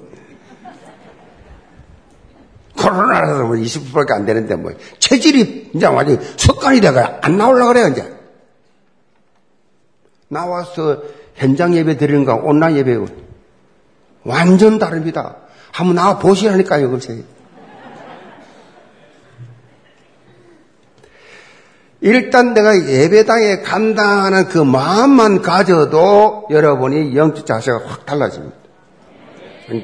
코로나라서 2.77 3.43
뭐 3.43 3.55
20%밖에 3.57 4.13
안 4.13 4.25
되는데 4.25 4.55
뭐 4.55 4.71
체질이 4.97 5.71
이제 5.73 5.85
완전히 5.85 6.19
습관이 6.37 6.79
돼가 6.79 7.19
안 7.21 7.37
나올라 7.37 7.67
그래요 7.67 7.87
이제. 7.89 8.17
나와서 10.29 11.03
현장 11.35 11.75
예배 11.75 11.97
드리는 11.97 12.23
거 12.23 12.35
온라인 12.35 12.77
예배 12.77 12.97
완전 14.23 14.79
다릅니다. 14.79 15.35
한번 15.73 15.95
나와 15.95 16.17
보시라니까요, 16.17 16.91
그새. 16.91 17.23
일단 21.99 22.53
내가 22.53 22.87
예배당에 22.87 23.61
간다는 23.61 24.47
그 24.47 24.57
마음만 24.57 25.41
가져도 25.41 26.47
여러분이 26.49 27.15
영적 27.15 27.45
자세가 27.45 27.81
확 27.85 28.05
달라집니다. 28.05 28.60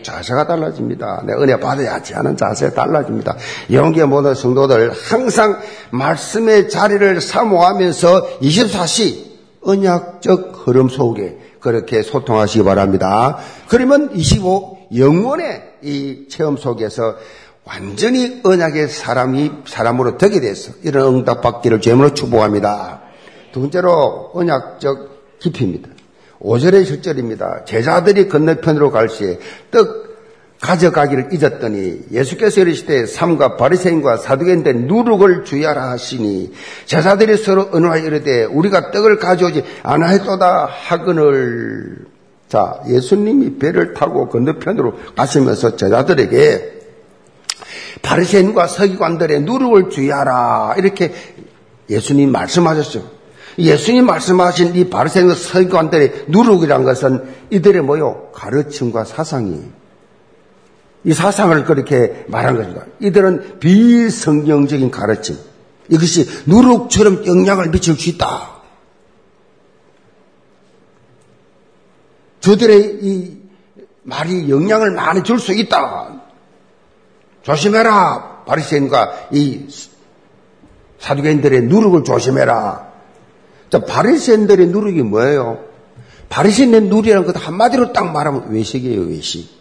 자세가 0.03 0.47
달라집니다. 0.47 1.23
내 1.25 1.33
은혜 1.33 1.59
받아야지 1.59 2.13
하는 2.13 2.37
자세 2.37 2.71
달라집니다. 2.71 3.35
영계 3.71 4.05
모든 4.05 4.35
성도들 4.35 4.91
항상 4.91 5.59
말씀의 5.91 6.69
자리를 6.69 7.19
사모하면서 7.21 8.39
24시 8.41 9.27
언약적 9.61 10.63
흐름 10.65 10.89
속에 10.89 11.37
그렇게 11.59 12.01
소통하시기 12.01 12.63
바랍니다. 12.63 13.37
그러면 13.67 14.09
25 14.13 14.87
영원의 14.95 15.63
이 15.81 16.25
체험 16.29 16.55
속에서 16.57 17.15
완전히 17.65 18.39
언약의 18.43 18.87
사람이 18.87 19.51
사람으로 19.65 20.17
되게 20.17 20.39
돼서 20.39 20.71
이런 20.83 21.15
응답 21.15 21.41
받기를 21.41 21.81
죄물로 21.81 22.13
축복합니다. 22.13 23.01
두 23.51 23.59
번째로 23.59 24.31
언약적 24.33 25.39
깊이입니다. 25.39 25.96
5절의 26.41 26.85
실절입니다. 26.85 27.65
제자들이 27.65 28.27
건너편으로 28.27 28.91
갈 28.91 29.09
시에 29.09 29.39
떡 29.71 30.07
가져가기를 30.61 31.29
잊었더니 31.33 32.05
예수께서 32.11 32.61
이르시되 32.61 33.05
삼가 33.05 33.57
바리새인과 33.57 34.17
사두개인데 34.17 34.73
누룩을 34.73 35.45
주의하라 35.45 35.91
하시니 35.91 36.51
제자들이 36.85 37.37
서로 37.37 37.69
언어하여 37.71 38.03
이르되 38.03 38.45
우리가 38.45 38.91
떡을 38.91 39.17
가져오지 39.17 39.63
않아했도다 39.83 40.65
하거늘 40.65 42.05
자 42.49 42.79
예수님이 42.87 43.59
배를 43.59 43.93
타고 43.93 44.29
건너편으로 44.29 44.95
가시면서 45.15 45.75
제자들에게 45.75 46.77
바리새인과 48.01 48.67
서기관들의 48.67 49.41
누룩을 49.41 49.89
주의하라 49.89 50.75
이렇게 50.77 51.13
예수님 51.89 52.31
말씀하셨죠. 52.31 53.16
예수님 53.57 54.05
말씀하신 54.05 54.75
이 54.75 54.89
바리새인과 54.89 55.35
서기관들의 55.35 56.25
누룩이란 56.27 56.83
것은 56.83 57.23
이들의 57.49 57.81
뭐요? 57.81 58.29
가르침과 58.33 59.03
사상이 59.03 59.63
이 61.03 61.13
사상을 61.13 61.63
그렇게 61.65 62.25
말한 62.27 62.55
것입니다. 62.57 62.85
이들은 62.99 63.59
비성경적인 63.59 64.91
가르침. 64.91 65.37
이것이 65.89 66.27
누룩처럼 66.45 67.25
영향을 67.25 67.69
미칠 67.71 67.95
수 67.95 68.09
있다. 68.09 68.57
저들의 72.41 72.99
이 73.01 73.37
말이 74.03 74.49
영향을 74.49 74.91
많이 74.91 75.23
줄 75.23 75.39
수 75.39 75.53
있다. 75.53 76.21
조심해라. 77.43 78.43
바리새인과 78.45 79.29
이 79.31 79.67
사두개인들의 80.99 81.63
누룩을 81.63 82.03
조심해라. 82.03 82.86
자, 83.69 83.79
바리새인들의 83.79 84.67
누룩이 84.67 85.01
뭐예요? 85.03 85.65
바리새인의 86.29 86.81
누리라는 86.83 87.25
것 87.25 87.35
한마디로 87.35 87.93
딱 87.93 88.11
말하면 88.11 88.51
외식이에요, 88.51 89.01
외식. 89.01 89.57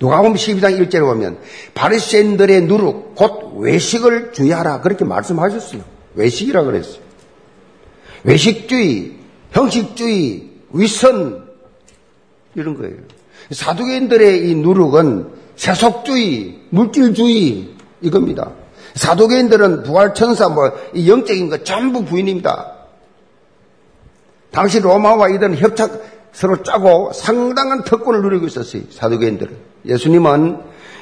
누가복음 0.00 0.34
12장 0.34 0.80
1절에 0.80 1.00
보면 1.00 1.38
바리새인들의 1.74 2.62
누룩 2.62 3.14
곧 3.14 3.58
외식을 3.58 4.32
주의하라 4.32 4.80
그렇게 4.80 5.04
말씀하셨어요. 5.04 5.82
외식이라 6.14 6.64
그랬어요. 6.64 7.02
외식주의, 8.24 9.16
형식주의, 9.52 10.50
위선 10.72 11.48
이런 12.54 12.76
거예요. 12.78 12.96
사두개인들의 13.50 14.48
이 14.48 14.54
누룩은 14.54 15.28
세속주의, 15.56 16.60
물질주의 16.70 17.68
이겁니다. 18.00 18.52
사도개인들은 19.00 19.84
부활 19.84 20.12
천사 20.12 20.50
뭐 20.50 20.72
영적인 20.94 21.48
거 21.48 21.64
전부 21.64 22.04
부인입니다. 22.04 22.72
당시 24.52 24.78
로마와 24.78 25.30
이들은 25.30 25.56
협착 25.56 25.90
서로 26.32 26.62
짜고 26.62 27.12
상당한 27.14 27.82
특권을 27.82 28.20
누리고 28.20 28.46
있었어요. 28.46 28.82
사도개인들은. 28.90 29.56
예수님은 29.86 30.58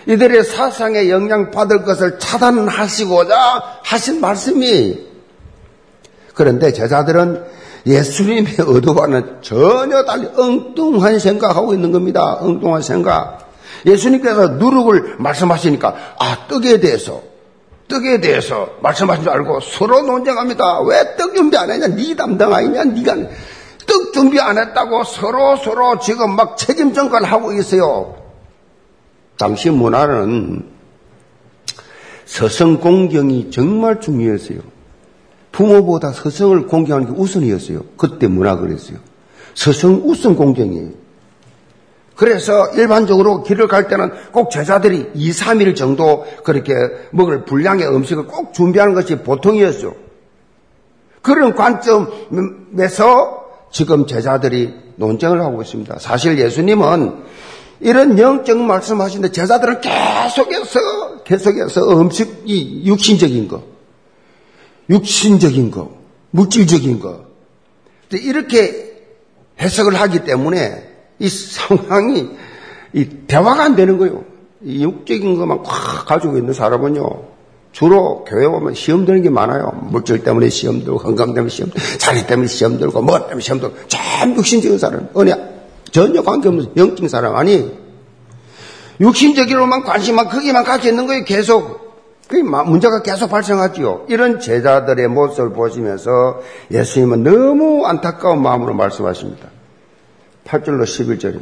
이들의 0.07 0.45
사상에 0.45 1.11
영향 1.11 1.51
받을 1.51 1.83
것을 1.83 2.21
차단하시고자 2.21 3.81
하신 3.83 4.21
말씀이 4.21 5.07
그런데 6.35 6.73
제자들은 6.73 7.45
예수님의 7.85 8.55
의도와는 8.59 9.39
전혀 9.43 10.05
달리 10.05 10.29
엉뚱한 10.37 11.19
생각하고 11.19 11.75
있는 11.75 11.91
겁니다. 11.91 12.39
엉뚱한 12.41 12.83
생각. 12.83 13.51
예수님께서 13.85 14.51
누룩을 14.51 15.17
말씀하시니까 15.19 15.97
아 16.21 16.47
떡에 16.49 16.79
대해서 16.79 17.38
떡에 17.88 18.20
대해서 18.20 18.68
말씀하신 18.83 19.24
줄 19.24 19.33
알고 19.33 19.61
서로 19.61 20.03
논쟁합니다. 20.03 20.81
왜 20.83 21.16
떡 21.16 21.35
준비 21.35 21.57
안 21.57 21.70
했냐? 21.70 21.88
네 21.88 22.14
담당 22.14 22.53
아니냐? 22.55 22.85
네가 22.85 23.16
떡 23.87 24.12
준비 24.12 24.38
안 24.40 24.59
했다고 24.59 25.05
서로 25.05 25.57
서로 25.57 25.98
지금 25.98 26.37
막 26.37 26.57
책임 26.59 26.92
전가를 26.92 27.27
하고 27.31 27.53
있어요. 27.53 28.14
당시 29.38 29.70
문화는 29.70 30.66
서성 32.27 32.81
공경이 32.81 33.51
정말 33.51 34.01
중요했어요. 34.01 34.59
부모보다 35.53 36.12
서성을 36.12 36.66
공경하는 36.66 37.12
게 37.14 37.18
우선이었어요. 37.20 37.81
그때 37.96 38.27
문화 38.27 38.57
그랬어요. 38.57 38.98
서성 39.55 40.03
우선 40.05 40.37
공경이에요. 40.37 40.90
그래서 42.19 42.67
일반적으로 42.75 43.45
길을 43.45 43.69
갈 43.69 43.87
때는 43.87 44.11
꼭 44.33 44.51
제자들이 44.51 45.13
2, 45.15 45.31
3일 45.31 45.77
정도 45.77 46.27
그렇게 46.43 46.75
먹을 47.13 47.45
분량의 47.45 47.87
음식을 47.87 48.27
꼭 48.27 48.53
준비하는 48.53 48.93
것이 48.93 49.21
보통이었죠. 49.21 49.95
그런 51.23 51.55
관점에서 51.55 53.45
지금 53.71 54.09
제자들이 54.09 54.75
논쟁을 54.97 55.41
하고 55.43 55.63
있습니다. 55.63 56.01
사실 56.01 56.41
예수님은 56.41 57.23
이런 57.79 58.19
영적 58.19 58.59
말씀하시는데 58.59 59.31
제자들은 59.31 59.81
계속해서 59.81 61.23
계속해서 61.23 62.01
음식이 62.01 62.83
육신적인 62.85 63.47
거, 63.47 63.63
육신적인 64.91 65.71
거, 65.71 65.93
물질적인 66.33 66.99
거 66.99 67.27
이렇게 68.11 69.05
해석을 69.61 69.95
하기 69.95 70.25
때문에 70.25 70.88
이 71.19 71.29
상황이 71.29 72.31
이 72.93 73.09
대화가 73.27 73.65
안 73.65 73.77
되는 73.77 73.99
거예요. 73.99 74.25
이 74.63 74.83
육적인 74.83 75.39
것만 75.39 75.63
꽉 75.63 76.07
가지고 76.07 76.37
있는 76.37 76.53
사람은요. 76.53 77.39
주로 77.73 78.25
교회 78.25 78.45
오면 78.47 78.75
시험 78.75 79.05
드는 79.05 79.23
게 79.23 79.31
많아요. 79.31 79.73
물질 79.91 80.25
때문에 80.25 80.49
시험 80.49 80.83
들고, 80.83 80.99
건강 80.99 81.35
때문에 81.35 81.49
시험 81.51 81.71
들고, 81.71 81.99
자리 81.99 82.27
때문에 82.27 82.49
시험 82.49 82.79
들고, 82.79 83.03
뭐 83.03 83.21
때문에 83.21 83.41
시험 83.41 83.61
들고, 83.61 83.77
참 83.87 84.35
육신적인 84.35 84.79
사람. 84.79 85.09
은혜, 85.17 85.35
전혀 85.93 86.23
관계없는 86.23 86.73
영적인 86.77 87.09
사람 87.09 87.37
아니. 87.37 87.71
육신적으로만 89.01 89.85
관심만, 89.85 90.29
크기만 90.29 90.65
가지고 90.65 90.89
있는 90.89 91.07
거예요, 91.07 91.25
계속. 91.25 91.87
그 92.27 92.37
문제가 92.37 93.03
계속 93.03 93.31
발생하지요. 93.31 94.07
이런 94.09 94.41
제자들의 94.41 95.09
모습을 95.09 95.53
보시면서 95.53 96.41
예수님은 96.71 97.23
너무 97.23 97.87
안타까운 97.87 98.43
마음으로 98.43 98.75
말씀하십니다. 98.75 99.49
8절로 100.49 100.83
11절. 100.83 101.41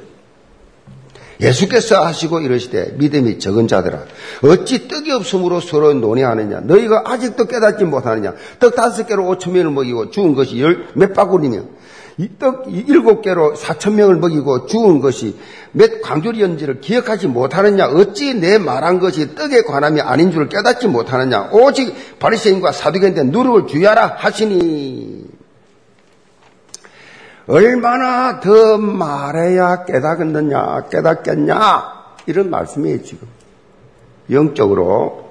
예수께서 1.38 2.03
하시고 2.03 2.40
이러시되 2.40 2.95
믿음이 2.97 3.38
적은 3.38 3.69
자들아 3.69 4.05
어찌 4.42 4.88
떡이 4.88 5.12
없으므로 5.12 5.61
서로 5.61 5.92
논의하느냐? 5.92 6.61
너희가 6.61 7.03
아직도 7.05 7.45
깨닫지 7.45 7.85
못하느냐? 7.85 8.33
떡 8.59 8.75
다섯 8.75 9.07
개로 9.07 9.29
오천 9.29 9.53
명을 9.53 9.71
먹이고 9.71 10.11
죽은 10.11 10.35
것이 10.35 10.61
열 10.62 10.87
몇 10.95 11.12
바구니며? 11.12 11.61
이떡 12.16 12.69
일곱 12.71 13.21
개로 13.21 13.55
사천 13.55 13.97
명을 13.97 14.16
먹이고 14.16 14.64
죽은 14.66 15.01
것이 15.01 15.37
몇 15.73 16.01
광주리였는지를 16.01 16.81
기억하지 16.81 17.27
못하느냐? 17.27 17.88
어찌 17.88 18.33
내 18.33 18.57
말한 18.57 18.99
것이 18.99 19.35
떡에 19.35 19.64
관함이 19.64 20.01
아닌 20.01 20.33
줄을 20.33 20.49
깨닫지 20.49 20.88
못하느냐? 20.88 21.51
오직 21.53 21.95
바리새인과 22.19 22.73
사두개인데 22.73 23.25
누룩을 23.25 23.66
주의하라 23.66 24.14
하시니 24.16 25.36
얼마나 27.46 28.40
더 28.40 28.76
말해야 28.78 29.85
깨닫겠느냐, 29.85 30.88
깨닫겠냐, 30.88 31.96
이런 32.26 32.50
말씀이에요, 32.50 33.02
지금. 33.02 33.28
영적으로 34.30 35.26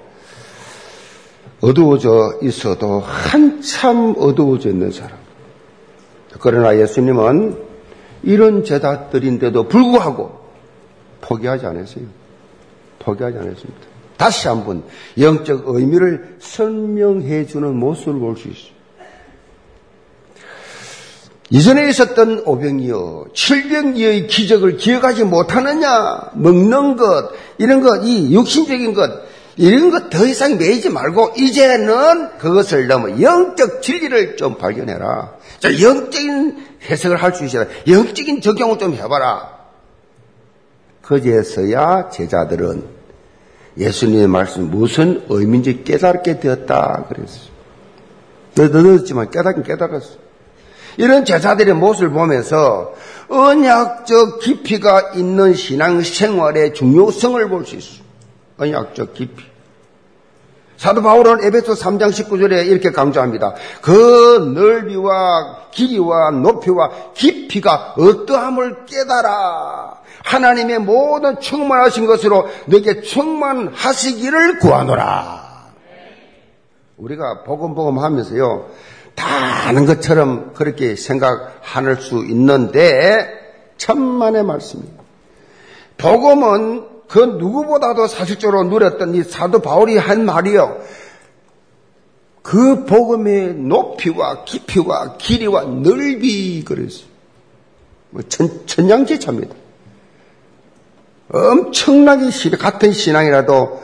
어두워져 1.61 2.39
있어도 2.41 2.99
한참 3.01 4.13
어두워져 4.17 4.69
있는 4.69 4.91
사람. 4.91 5.17
그러나 6.39 6.77
예수님은 6.77 7.57
이런 8.23 8.63
제자들인데도 8.63 9.67
불구하고 9.67 10.39
포기하지 11.21 11.65
않았어요. 11.65 12.05
포기하지 12.99 13.37
않았습니다. 13.37 13.79
다시 14.17 14.47
한번 14.47 14.83
영적 15.19 15.63
의미를 15.67 16.37
설명해 16.39 17.45
주는 17.47 17.75
모습을 17.75 18.19
볼 18.19 18.37
수 18.37 18.47
있어요. 18.47 18.74
이전에 21.51 21.87
있었던 21.89 22.43
오병이여, 22.45 23.25
칠병이의 23.33 24.27
기적을 24.27 24.77
기억하지 24.77 25.25
못하느냐, 25.25 26.31
먹는 26.33 26.95
것, 26.95 27.31
이런 27.59 27.81
것, 27.81 28.03
이 28.03 28.33
육신적인 28.33 28.93
것, 28.93 29.09
이런 29.55 29.91
것 29.91 30.09
더 30.09 30.25
이상 30.25 30.57
매이지 30.57 30.89
말고, 30.89 31.33
이제는 31.37 32.37
그것을 32.39 32.87
넘어 32.87 33.21
영적 33.21 33.81
진리를 33.83 34.37
좀 34.37 34.57
발견해라. 34.57 35.33
자, 35.59 35.81
영적인 35.81 36.65
해석을 36.89 37.21
할 37.21 37.33
수 37.33 37.45
있어야 37.45 37.67
영적인 37.87 38.41
적용을 38.41 38.77
좀 38.79 38.93
해봐라. 38.93 39.55
그제서야 41.01 42.09
제자들은 42.09 42.83
예수님의 43.77 44.27
말씀 44.27 44.71
무슨 44.71 45.23
의미인지 45.29 45.83
깨닫게 45.83 46.39
되었다 46.39 47.05
그랬어요. 47.07 47.53
늦었지만 48.55 49.29
깨닫긴 49.29 49.63
깨달았어. 49.63 50.24
이런 50.97 51.25
제자들의 51.25 51.73
모습을 51.75 52.09
보면서 52.11 52.93
언약적 53.27 54.39
깊이가 54.39 55.11
있는 55.15 55.53
신앙 55.53 56.01
생활의 56.01 56.73
중요성을 56.73 57.49
볼 57.49 57.65
수 57.65 57.75
있어. 57.75 58.03
언약적 58.57 59.13
깊이. 59.13 59.43
사도 60.77 61.01
바울은 61.01 61.43
에베소 61.43 61.73
3장 61.73 62.09
19절에 62.09 62.67
이렇게 62.67 62.91
강조합니다. 62.91 63.55
그 63.81 64.51
넓이와 64.55 65.69
길이와 65.71 66.31
높이와 66.31 66.89
깊이가 67.13 67.95
어떠함을 67.97 68.85
깨달아 68.85 70.01
하나님의 70.23 70.79
모든 70.79 71.39
충만하신 71.39 72.05
것으로 72.07 72.47
너에게 72.65 73.01
충만하시기를 73.01 74.59
구하노라. 74.59 75.45
우리가 76.97 77.43
복음복음 77.43 77.99
하면서요. 77.99 78.67
다 79.15 79.67
아는 79.67 79.85
것처럼 79.85 80.53
그렇게 80.53 80.95
생각할 80.95 82.01
수 82.01 82.25
있는데 82.25 83.27
천만의 83.77 84.43
말씀입니다. 84.43 85.03
복음은 85.97 86.95
그 87.07 87.19
누구보다도 87.19 88.07
사실적으로 88.07 88.63
누렸던 88.63 89.15
이 89.15 89.23
사도 89.23 89.59
바울이 89.59 89.97
한 89.97 90.25
말이요. 90.25 90.79
그 92.41 92.85
복음의 92.85 93.55
높이와 93.55 94.43
깊이와 94.43 95.17
길이와 95.17 95.63
넓이 95.63 96.63
그랬어요. 96.63 97.07
뭐 98.11 98.21
천, 98.29 98.67
천양지차입니다. 98.67 99.55
엄청나게 101.29 102.29
같은 102.57 102.91
신앙이라도 102.91 103.81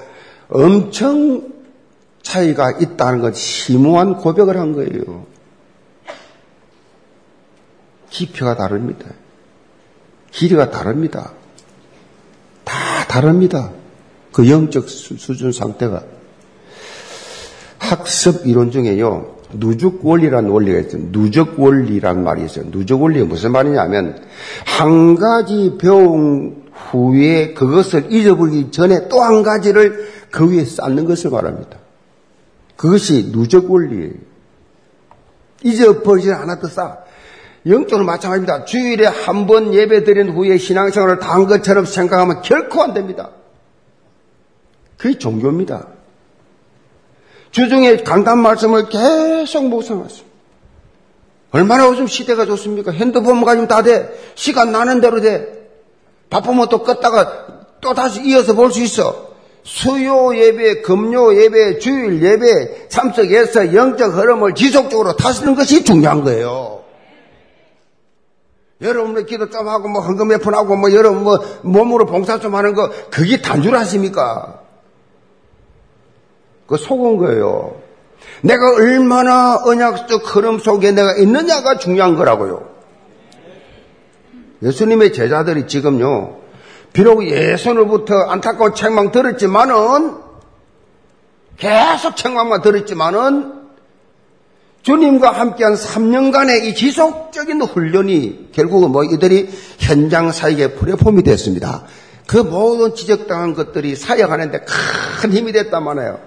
엄청 0.49 1.51
차이가 2.21 2.71
있다는 2.71 3.21
것 3.21 3.35
심오한 3.35 4.17
고백을 4.17 4.57
한 4.57 4.73
거예요. 4.73 5.25
깊이가 8.09 8.55
다릅니다. 8.55 9.05
길이가 10.31 10.69
다릅니다. 10.69 11.31
다 12.63 12.73
다릅니다. 13.07 13.71
그 14.31 14.49
영적 14.49 14.89
수준 14.89 15.51
상태가. 15.51 16.03
학습 17.79 18.45
이론 18.45 18.71
중에요. 18.71 19.37
누적 19.53 20.05
원리라는 20.05 20.49
원리가 20.49 20.79
있어요. 20.79 21.11
누적 21.11 21.59
원리라는 21.59 22.23
말이 22.23 22.45
있어요. 22.45 22.69
누적 22.71 23.01
원리가 23.01 23.25
무슨 23.25 23.51
말이냐면 23.51 24.23
한 24.65 25.15
가지 25.15 25.75
배운 25.79 26.63
후에 26.71 27.53
그것을 27.53 28.11
잊어버리기 28.13 28.71
전에 28.71 29.09
또 29.09 29.21
한 29.21 29.43
가지를 29.43 30.07
그 30.29 30.49
위에 30.49 30.63
쌓는 30.63 31.05
것을 31.05 31.31
말합니다. 31.31 31.80
그것이 32.81 33.31
누적 33.31 33.71
원리예요. 33.71 34.13
잊어버리지 35.63 36.31
쌓. 36.67 36.97
영적으로 37.67 38.03
마찬가지입니다. 38.05 38.65
주일에 38.65 39.05
한 39.05 39.45
번 39.45 39.71
예배 39.71 40.03
드린 40.03 40.29
후에 40.31 40.57
신앙생활을 40.57 41.19
다 41.19 41.33
한 41.35 41.45
것처럼 41.45 41.85
생각하면 41.85 42.41
결코 42.41 42.81
안 42.81 42.95
됩니다. 42.95 43.29
그게 44.97 45.15
종교입니다. 45.19 45.89
주중에 47.51 47.97
간단 47.97 48.39
말씀을 48.39 48.89
계속 48.89 49.67
묵상하세요. 49.67 50.25
얼마나 51.51 51.85
요즘 51.85 52.07
시대가 52.07 52.45
좋습니까? 52.47 52.91
핸드폰 52.91 53.43
가지면 53.45 53.67
다 53.67 53.83
돼. 53.83 54.09
시간 54.33 54.71
나는 54.71 55.01
대로 55.01 55.21
돼. 55.21 55.69
바쁘면 56.31 56.69
또 56.69 56.83
껐다가 56.83 57.45
또 57.81 57.93
다시 57.93 58.23
이어서 58.25 58.55
볼 58.55 58.71
수 58.71 58.81
있어. 58.81 59.30
수요 59.63 60.35
예배, 60.35 60.81
금요 60.81 61.35
예배, 61.35 61.79
주일 61.79 62.21
예배 62.23 62.87
참석해서 62.89 63.73
영적 63.75 64.17
흐름을 64.17 64.55
지속적으로 64.55 65.15
타시는 65.15 65.55
것이 65.55 65.83
중요한 65.83 66.23
거예요. 66.23 66.81
여러분의 68.81 69.27
기도 69.27 69.47
좀 69.49 69.67
하고 69.67 69.87
뭐 69.87 70.01
헌금 70.01 70.27
몇 70.29 70.41
푼 70.41 70.55
하고 70.55 70.75
뭐 70.75 70.91
여러분 70.91 71.23
뭐 71.23 71.39
몸으로 71.61 72.07
봉사 72.07 72.39
좀 72.39 72.55
하는 72.55 72.73
거 72.73 72.89
그게 73.11 73.39
단순하십니까? 73.39 74.61
그 76.65 76.77
속은 76.77 77.17
거예요. 77.17 77.75
내가 78.41 78.73
얼마나 78.73 79.57
언약적 79.63 80.35
흐름 80.35 80.57
속에 80.57 80.91
내가 80.91 81.15
있느냐가 81.17 81.77
중요한 81.77 82.15
거라고요. 82.15 82.71
예수님의 84.63 85.13
제자들이 85.13 85.67
지금요, 85.67 86.37
비록 86.93 87.27
예선으로부터 87.27 88.13
안타까운 88.29 88.75
책망 88.75 89.11
들었지만은, 89.11 90.15
계속 91.57 92.15
책망만 92.15 92.61
들었지만은, 92.61 93.61
주님과 94.83 95.31
함께한 95.31 95.75
3년간의 95.75 96.63
이 96.65 96.75
지속적인 96.75 97.61
훈련이 97.61 98.49
결국은 98.51 98.91
뭐 98.91 99.03
이들이 99.03 99.49
현장 99.77 100.31
사역의 100.31 100.75
플랫폼이 100.75 101.21
됐습니다. 101.23 101.83
그 102.25 102.37
모든 102.37 102.95
지적당한 102.95 103.53
것들이 103.53 103.95
사역하는데 103.95 104.65
큰 105.21 105.33
힘이 105.33 105.51
됐단 105.51 105.83
말이에요. 105.83 106.19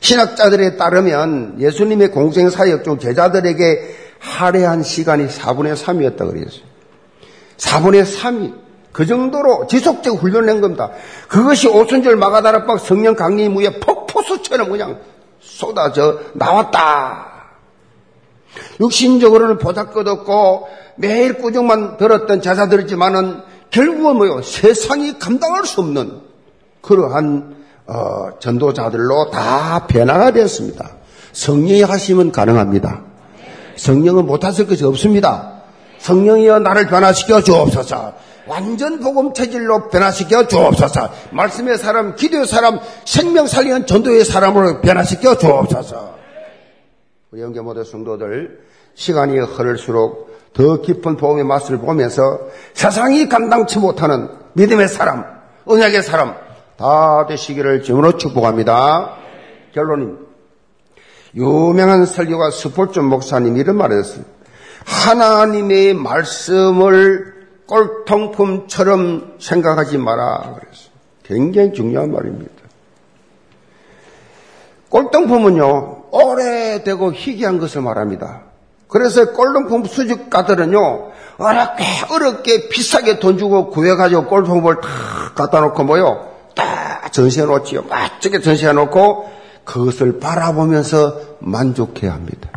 신학자들에 0.00 0.76
따르면 0.76 1.60
예수님의 1.60 2.10
공생 2.10 2.50
사역 2.50 2.82
중 2.82 2.98
제자들에게 2.98 3.96
할애한 4.18 4.82
시간이 4.82 5.28
4분의 5.28 5.76
3이었다 5.76 6.18
그랬어요. 6.18 6.62
4분의 7.58 8.04
3이 8.04 8.67
그 8.98 9.06
정도로 9.06 9.68
지속적 9.68 10.20
훈련낸 10.20 10.60
겁니다. 10.60 10.90
그것이 11.28 11.68
오순절 11.68 12.16
마가다락방 12.16 12.78
성령 12.78 13.14
강림 13.14 13.54
후에 13.54 13.78
폭포수처럼 13.78 14.70
그냥 14.70 14.98
쏟아져 15.38 16.18
나왔다. 16.32 17.52
육신적으로는 18.80 19.58
보잘것없고 19.58 20.66
매일 20.96 21.34
꾸중만 21.34 21.96
들었던 21.96 22.42
제자들이지만은 22.42 23.42
결국은 23.70 24.16
뭐요? 24.16 24.42
세상이 24.42 25.20
감당할 25.20 25.64
수 25.64 25.80
없는 25.80 26.20
그러한 26.80 27.54
어, 27.86 28.30
전도자들로 28.40 29.30
다 29.30 29.86
변화가 29.86 30.32
되었습니다. 30.32 30.90
성령이 31.30 31.82
하시면 31.82 32.32
가능합니다. 32.32 33.02
성령은 33.76 34.26
못하실 34.26 34.66
것이 34.66 34.84
없습니다. 34.84 35.62
성령이여 36.00 36.58
나를 36.58 36.88
변화시켜 36.88 37.42
주옵소서. 37.42 38.26
완전 38.48 39.00
복음 39.00 39.34
체질로 39.34 39.88
변화시켜 39.88 40.48
주옵소서. 40.48 41.10
말씀의 41.32 41.78
사람, 41.78 42.16
기도의 42.16 42.46
사람, 42.46 42.80
생명 43.04 43.46
살리는 43.46 43.86
전도의 43.86 44.24
사람으로 44.24 44.80
변화시켜 44.80 45.36
주옵소서. 45.38 46.16
우리 47.30 47.42
영계 47.42 47.60
모든 47.60 47.84
성도들 47.84 48.60
시간이 48.94 49.38
흐를수록 49.38 50.28
더 50.54 50.80
깊은 50.80 51.16
복음의 51.16 51.44
맛을 51.44 51.78
보면서 51.78 52.40
세상이 52.72 53.28
감당치 53.28 53.78
못하는 53.78 54.28
믿음의 54.54 54.88
사람, 54.88 55.24
언약의 55.66 56.02
사람, 56.02 56.34
다 56.76 57.26
되시기를 57.28 57.82
주으로 57.82 58.16
축복합니다. 58.16 59.16
결론입니다. 59.74 60.26
유명한 61.34 62.06
설교가 62.06 62.50
스폴존 62.50 63.04
목사님이 63.04 63.60
이런 63.60 63.76
말을 63.76 63.98
했어요. 63.98 64.24
하나님의 64.86 65.94
말씀을 65.94 67.37
꼴통품처럼 67.68 69.36
생각하지 69.38 69.98
마라. 69.98 70.54
그랬어요. 70.54 70.88
굉장히 71.22 71.72
중요한 71.74 72.10
말입니다. 72.12 72.52
꼴통품은요, 74.88 76.04
오래되고 76.10 77.12
희귀한 77.12 77.58
것을 77.58 77.82
말합니다. 77.82 78.42
그래서 78.88 79.32
꼴통품 79.32 79.84
수집가들은요, 79.84 81.10
어렵게, 81.36 81.84
어렵게 82.10 82.68
비싸게 82.68 83.18
돈 83.18 83.36
주고 83.36 83.68
구해가지고 83.68 84.24
꼴통품을 84.26 84.80
다 84.80 84.88
갖다 85.34 85.60
놓고 85.60 85.84
뭐요? 85.84 86.32
다 86.54 87.08
전시해 87.10 87.44
놓지요. 87.44 87.82
멋지게 87.82 88.40
전시해 88.40 88.72
놓고 88.72 89.30
그것을 89.64 90.18
바라보면서 90.18 91.20
만족해야 91.40 92.14
합니다. 92.14 92.48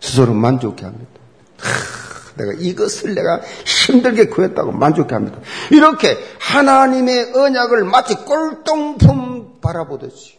스스로 0.00 0.34
만족해야 0.34 0.88
합니다. 0.88 1.12
하, 1.60 1.94
내가 2.36 2.52
이것을 2.58 3.14
내가 3.14 3.40
힘들게 3.84 4.26
구했다고 4.26 4.72
만족해 4.72 5.14
합니다. 5.14 5.38
이렇게 5.70 6.16
하나님의 6.40 7.32
언약을 7.34 7.84
마치 7.84 8.14
꼴통품 8.16 9.60
바라보듯이 9.60 10.38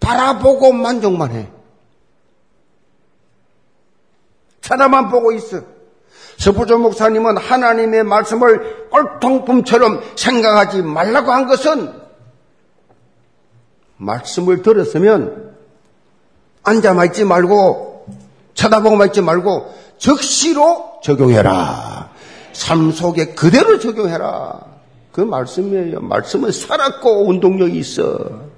바라보고 0.00 0.72
만족만 0.72 1.30
해. 1.32 1.50
쳐다만 4.60 5.08
보고 5.10 5.32
있어. 5.32 5.60
서포조 6.38 6.78
목사님은 6.78 7.36
하나님의 7.36 8.04
말씀을 8.04 8.88
꼴통품처럼 8.90 10.02
생각하지 10.16 10.82
말라고 10.82 11.32
한 11.32 11.46
것은 11.46 11.92
말씀을 13.96 14.62
들었으면 14.62 15.54
앉아만 16.64 17.06
있지 17.06 17.24
말고 17.24 18.06
쳐다보고만 18.54 19.08
있지 19.08 19.20
말고 19.20 19.72
즉시로 19.98 21.00
적용해라. 21.02 22.10
삶 22.52 22.92
속에 22.92 23.34
그대로 23.34 23.78
적용해라. 23.78 24.60
그 25.12 25.20
말씀이에요. 25.20 26.00
말씀은 26.00 26.50
살았고 26.50 27.28
운동력이 27.28 27.78
있어. 27.78 28.54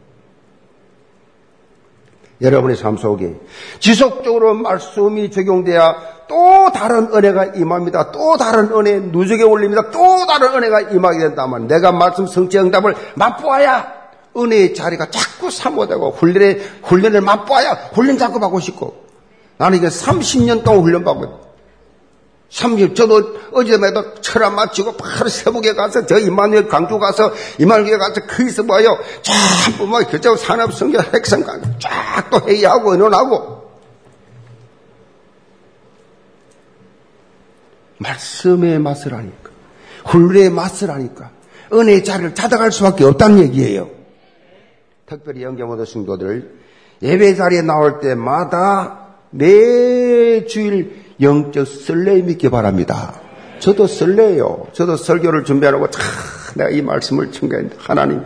여러분의 2.40 2.76
삶 2.76 2.96
속에 2.96 3.34
지속적으로 3.80 4.54
말씀이 4.54 5.30
적용돼야 5.30 5.96
또 6.28 6.70
다른 6.72 7.08
은혜가 7.14 7.56
임합니다. 7.56 8.10
또 8.10 8.36
다른 8.36 8.70
은혜 8.72 8.98
누적에 9.00 9.42
올립니다. 9.42 9.90
또 9.90 10.26
다른 10.26 10.54
은혜가 10.54 10.92
임하게 10.92 11.18
된다면 11.20 11.66
내가 11.66 11.92
말씀 11.92 12.26
성취 12.26 12.58
응답을 12.58 12.94
맛보아야 13.14 13.94
은혜의 14.36 14.74
자리가 14.74 15.10
자꾸 15.10 15.50
사모되고 15.50 16.10
훈련에, 16.10 16.58
훈련을 16.82 17.22
맛보아야 17.22 17.72
훈련 17.94 18.18
자꾸 18.18 18.38
받고 18.38 18.60
싶고 18.60 19.05
나는 19.58 19.78
이게 19.78 19.88
30년 19.88 20.64
동안 20.64 20.82
훈련받고 20.82 21.46
30, 22.48 22.94
저도 22.94 23.38
어제에도 23.52 24.14
철학 24.20 24.54
마치고 24.54 24.96
바로 24.96 25.28
세북에 25.28 25.74
가서 25.74 26.06
저 26.06 26.18
이만희 26.18 26.68
강주 26.68 26.98
가서 26.98 27.32
이만희에 27.58 27.96
가서 27.96 28.20
거기서 28.26 28.62
뭐요? 28.62 28.98
전부 29.22 29.86
뭐 29.86 30.00
교장 30.00 30.36
산업 30.36 30.72
성경 30.72 31.02
핵성 31.12 31.42
쫙또 31.78 32.48
회의하고 32.48 32.92
의논하고 32.92 33.66
말씀의 37.98 38.78
맛을 38.78 39.14
하니까 39.14 39.50
훈련의 40.04 40.50
맛을 40.50 40.90
하니까 40.90 41.30
은혜의 41.72 42.04
자리를 42.04 42.34
찾아갈 42.34 42.70
수밖에 42.70 43.04
없다는 43.04 43.40
얘기예요. 43.40 43.90
특별히 45.06 45.42
영계모도 45.42 45.84
성도들 45.84 46.54
예배 47.02 47.34
자리에 47.34 47.62
나올 47.62 48.00
때마다 48.00 49.05
매 49.30 50.44
주일 50.46 51.04
영적 51.20 51.66
설레임 51.66 52.30
있게 52.30 52.48
바랍니다. 52.50 53.20
저도 53.58 53.86
설레요. 53.86 54.68
저도 54.72 54.96
설교를 54.96 55.44
준비하고 55.44 55.90
참 55.90 56.02
내가 56.56 56.70
이 56.70 56.82
말씀을 56.82 57.32
청구했는데 57.32 57.76
하나님 57.78 58.24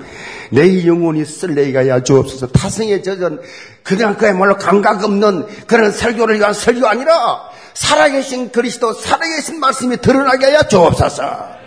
내 0.51 0.87
영혼이 0.87 1.25
설레이가야 1.25 2.03
주옵소서 2.03 2.49
타성에 2.49 3.03
젖은 3.03 3.41
그냥 3.83 4.17
그야말로 4.17 4.57
감각 4.57 5.05
없는 5.05 5.47
그런 5.67 5.91
설교를 5.91 6.39
위한 6.39 6.53
설교 6.53 6.87
아니라 6.87 7.51
살아계신 7.75 8.51
그리스도 8.51 8.93
살아계신 8.93 9.61
말씀이 9.61 9.97
드러나게 9.99 10.47
하여 10.47 10.63
주옵소서 10.65 11.61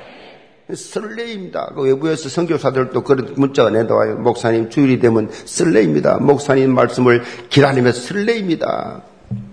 설레입니다. 0.74 1.74
그 1.76 1.84
외부에서 1.84 2.30
선교사들도 2.30 3.04
그런 3.04 3.34
문자가 3.36 3.70
내려와요. 3.70 4.18
목사님 4.18 4.70
주일이 4.70 5.00
되면 5.00 5.30
설레입니다. 5.32 6.18
목사님 6.20 6.74
말씀을 6.74 7.24
기다리면서 7.50 8.00
설레입니다. 8.00 9.04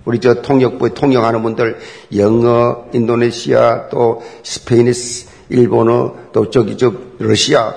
우리 0.04 0.18
저 0.20 0.42
통역부에 0.42 0.90
통역하는 0.94 1.42
분들 1.42 1.78
영어, 2.16 2.84
인도네시아, 2.92 3.88
또 3.90 4.22
Spanish, 4.42 5.26
일본어, 5.50 6.14
또 6.32 6.50
저기 6.50 6.76
저 6.76 6.92
러시아, 7.18 7.74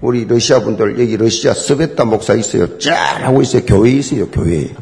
우리 0.00 0.26
러시아 0.26 0.60
분들 0.60 0.98
여기 0.98 1.16
러시아 1.16 1.52
스베타 1.52 2.04
목사 2.06 2.34
있어요. 2.34 2.78
잘 2.78 3.22
하고 3.24 3.42
있어요. 3.42 3.64
교회 3.66 3.90
있어요. 3.90 4.28
교회 4.28 4.74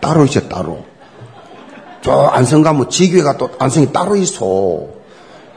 따로 0.00 0.24
있어요. 0.24 0.48
따로. 0.48 0.84
저 2.02 2.26
안성 2.26 2.62
가면 2.62 2.90
지교회가 2.90 3.36
또 3.38 3.50
안성이 3.58 3.92
따로 3.92 4.16
있어. 4.16 4.88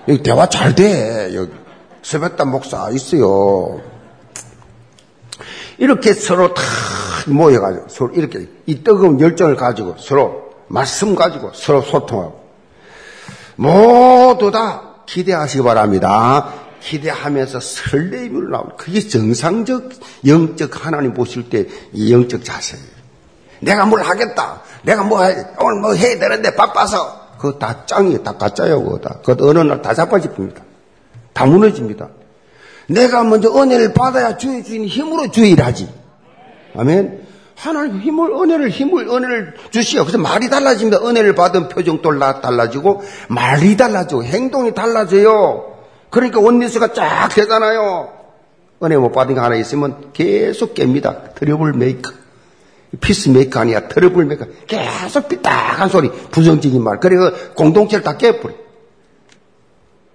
여기 0.08 0.22
대화 0.22 0.48
잘 0.48 0.76
돼. 0.76 1.32
여기 1.34 1.52
스베타 2.04 2.46
목사 2.46 2.90
있어요. 2.92 3.82
이렇게 5.80 6.14
서로 6.14 6.54
다 6.54 6.64
모여가지고 7.28 7.86
서로 7.90 8.14
이렇게 8.14 8.48
이 8.66 8.84
뜨거운 8.84 9.20
열정을 9.20 9.56
가지고 9.56 9.96
서로 9.98 10.47
말씀 10.68 11.16
가지고 11.16 11.52
서로 11.54 11.82
소통하고 11.82 12.48
모두 13.56 14.52
다 14.52 14.96
기대하시기 15.06 15.64
바랍니다. 15.64 16.54
기대하면서 16.82 17.60
설레임을 17.60 18.50
나오는 18.52 18.72
그게 18.78 19.00
정상적 19.02 19.90
영적 20.26 20.86
하나님 20.86 21.14
보실 21.14 21.50
때 21.50 21.66
이 21.94 22.14
영적 22.14 22.44
자세예요. 22.44 22.86
내가 23.62 23.86
뭘 23.86 24.04
하겠다. 24.04 24.62
내가 24.84 25.04
뭐 25.04 25.24
해, 25.24 25.36
오늘 25.60 25.82
뭐 25.82 25.94
해야 25.94 26.20
되는데 26.20 26.56
바빠서 26.56 27.28
그거 27.40 27.58
다 27.58 27.86
짱이에요. 27.86 28.24
다 28.24 28.38
가짜예요. 28.38 28.84
그거 28.84 28.98
다. 29.00 29.16
그것 29.24 29.42
어느 29.42 29.60
날 29.60 29.82
다 29.82 29.94
자빠집니다. 29.94 30.62
다 31.34 31.46
무너집니다. 31.46 32.10
내가 32.88 33.24
먼저 33.24 33.50
은혜를 33.50 33.94
받아야 33.94 34.38
주의 34.38 34.64
주신 34.64 34.86
힘으로 34.86 35.30
주의 35.32 35.47
일을 35.47 35.66
하지. 35.66 35.90
아멘. 36.76 37.27
하나님 37.58 38.00
힘을, 38.00 38.32
은혜를, 38.32 38.70
힘을, 38.70 39.08
은혜를 39.08 39.56
주시오. 39.72 40.04
그래서 40.04 40.20
말이 40.20 40.48
달라집니다. 40.48 41.00
은혜를 41.00 41.34
받은 41.34 41.70
표정도 41.70 42.18
달라지고, 42.20 43.02
말이 43.30 43.76
달라지고, 43.76 44.24
행동이 44.24 44.76
달라져요. 44.76 45.76
그러니까 46.12 46.40
oneness가 46.40 46.94
쫙 46.94 47.30
되잖아요. 47.30 48.14
은혜 48.84 48.96
못 48.96 49.12
받은 49.12 49.34
게 49.34 49.40
하나 49.40 49.56
있으면 49.56 50.12
계속 50.14 50.76
깹니다. 50.76 51.34
Trouble 51.34 51.74
maker. 51.74 52.12
Peace 53.02 53.30
maker 53.30 53.62
아니야. 53.62 53.88
Trouble 53.88 54.26
maker. 54.26 54.46
계속 54.68 55.28
삐딱한 55.28 55.90
소리. 55.90 56.12
부정적인 56.12 56.84
말. 56.84 57.00
그래, 57.00 57.16
그 57.16 57.54
공동체를 57.56 58.04
다 58.04 58.18
깨버려. 58.18 58.54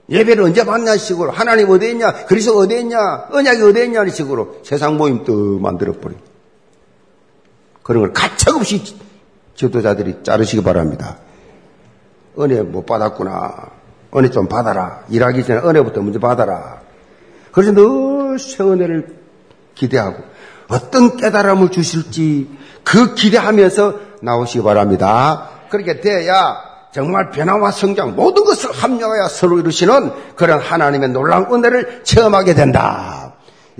예배를 0.08 0.44
언제 0.44 0.64
받냐 0.64 0.96
식으로. 0.96 1.32
하나님 1.32 1.68
어디 1.70 1.90
있냐? 1.90 2.12
그리스도 2.26 2.56
어디 2.58 2.78
있냐? 2.78 3.26
언약이 3.32 3.62
어디 3.62 3.84
있냐는 3.84 4.12
식으로 4.12 4.58
세상 4.62 4.96
모임 4.96 5.24
또 5.24 5.58
만들어버려. 5.58 6.14
그런 7.82 8.02
걸 8.02 8.12
가차없이 8.12 8.96
지도자들이 9.54 10.22
자르시기 10.22 10.62
바랍니다. 10.62 11.16
은혜 12.38 12.62
못 12.62 12.86
받았구나. 12.86 13.54
은혜 14.16 14.30
좀 14.30 14.46
받아라. 14.48 15.00
일하기 15.08 15.44
전에 15.44 15.60
은혜부터 15.60 16.00
먼저 16.02 16.18
받아라. 16.18 16.80
그래서 17.52 17.72
늘 17.72 18.38
새 18.38 18.62
은혜를 18.64 19.14
기대하고 19.74 20.22
어떤 20.68 21.16
깨달음을 21.18 21.70
주실지 21.70 22.48
그 22.82 23.14
기대하면서 23.14 23.94
나오시기 24.22 24.64
바랍니다. 24.64 25.50
그렇게 25.68 26.00
돼야 26.00 26.56
정말 26.94 27.30
변화와 27.30 27.70
성장 27.70 28.14
모든 28.16 28.44
것을 28.44 28.70
합력하여 28.72 29.28
서로 29.28 29.58
이루시는 29.58 30.12
그런 30.34 30.60
하나님의 30.60 31.10
놀라운 31.10 31.52
은혜를 31.52 32.02
체험하게 32.04 32.54
된다. 32.54 33.21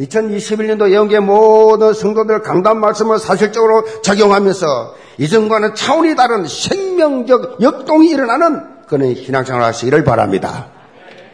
2021년도 0.03 0.93
영계 0.93 1.21
모든 1.21 1.93
성도들 1.93 2.43
강단 2.43 2.79
말씀을 2.81 3.19
사실적으로 3.19 3.85
적용하면서 4.03 4.95
이전과는 5.19 5.75
차원이 5.75 6.17
다른 6.17 6.47
생명적 6.47 7.59
역동이 7.61 8.09
일어나는 8.11 8.63
그런 8.89 9.15
신앙생활 9.15 9.63
하시기를 9.63 10.05
바랍니다. 10.05 10.67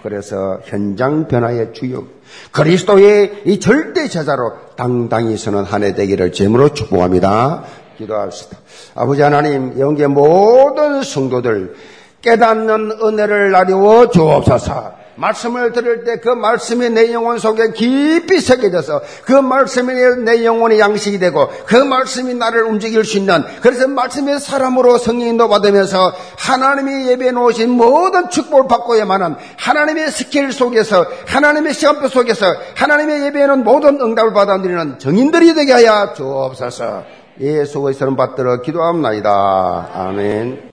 그래서 0.02 0.60
현장 0.64 1.26
변화의 1.26 1.72
주역 1.72 2.06
그리스도의 2.52 3.42
이 3.46 3.58
절대 3.58 4.06
제자로 4.06 4.52
당당히 4.76 5.36
서는 5.36 5.64
한 5.64 5.82
해 5.82 5.94
되기를 5.94 6.32
제물로 6.32 6.72
축복합니다. 6.72 7.64
기도합시다. 7.96 8.58
아버지 8.94 9.22
하나님 9.22 9.78
영계 9.78 10.06
모든 10.06 11.02
성도들 11.02 11.74
깨닫는 12.22 12.92
은혜를 13.02 13.50
나누어 13.50 14.08
주옵소서. 14.10 14.97
말씀을 15.18 15.72
들을 15.72 16.04
때 16.04 16.18
그 16.28 16.28
말씀이 16.30 16.90
내 16.90 17.12
영혼 17.12 17.38
속에 17.38 17.72
깊이 17.72 18.40
새겨져서 18.40 19.00
그 19.24 19.32
말씀이 19.32 19.94
내 20.24 20.44
영혼의 20.44 20.78
양식이 20.78 21.18
되고 21.18 21.48
그 21.66 21.76
말씀이 21.76 22.34
나를 22.34 22.64
움직일 22.64 23.04
수 23.04 23.18
있는 23.18 23.44
그래서 23.62 23.88
말씀의 23.88 24.40
사람으로 24.40 24.98
성령인도 24.98 25.48
받으면서 25.48 26.12
하나님이 26.38 27.08
예배해 27.08 27.30
놓으신 27.32 27.70
모든 27.70 28.28
축복을 28.30 28.68
받고야만 28.68 29.22
한 29.22 29.36
하나님의 29.56 30.10
스킬 30.10 30.52
속에서 30.52 31.06
하나님의 31.26 31.74
시간표 31.74 32.08
속에서 32.08 32.46
하나님의 32.74 33.24
예배에는 33.26 33.64
모든 33.64 34.00
응답을 34.00 34.32
받아들이는 34.32 34.98
정인들이 34.98 35.54
되게 35.54 35.72
하여 35.72 36.12
주옵소서 36.14 37.04
예수의 37.40 37.94
서름 37.94 38.16
받들어 38.16 38.60
기도합니다. 38.60 39.88
아멘. 39.94 40.62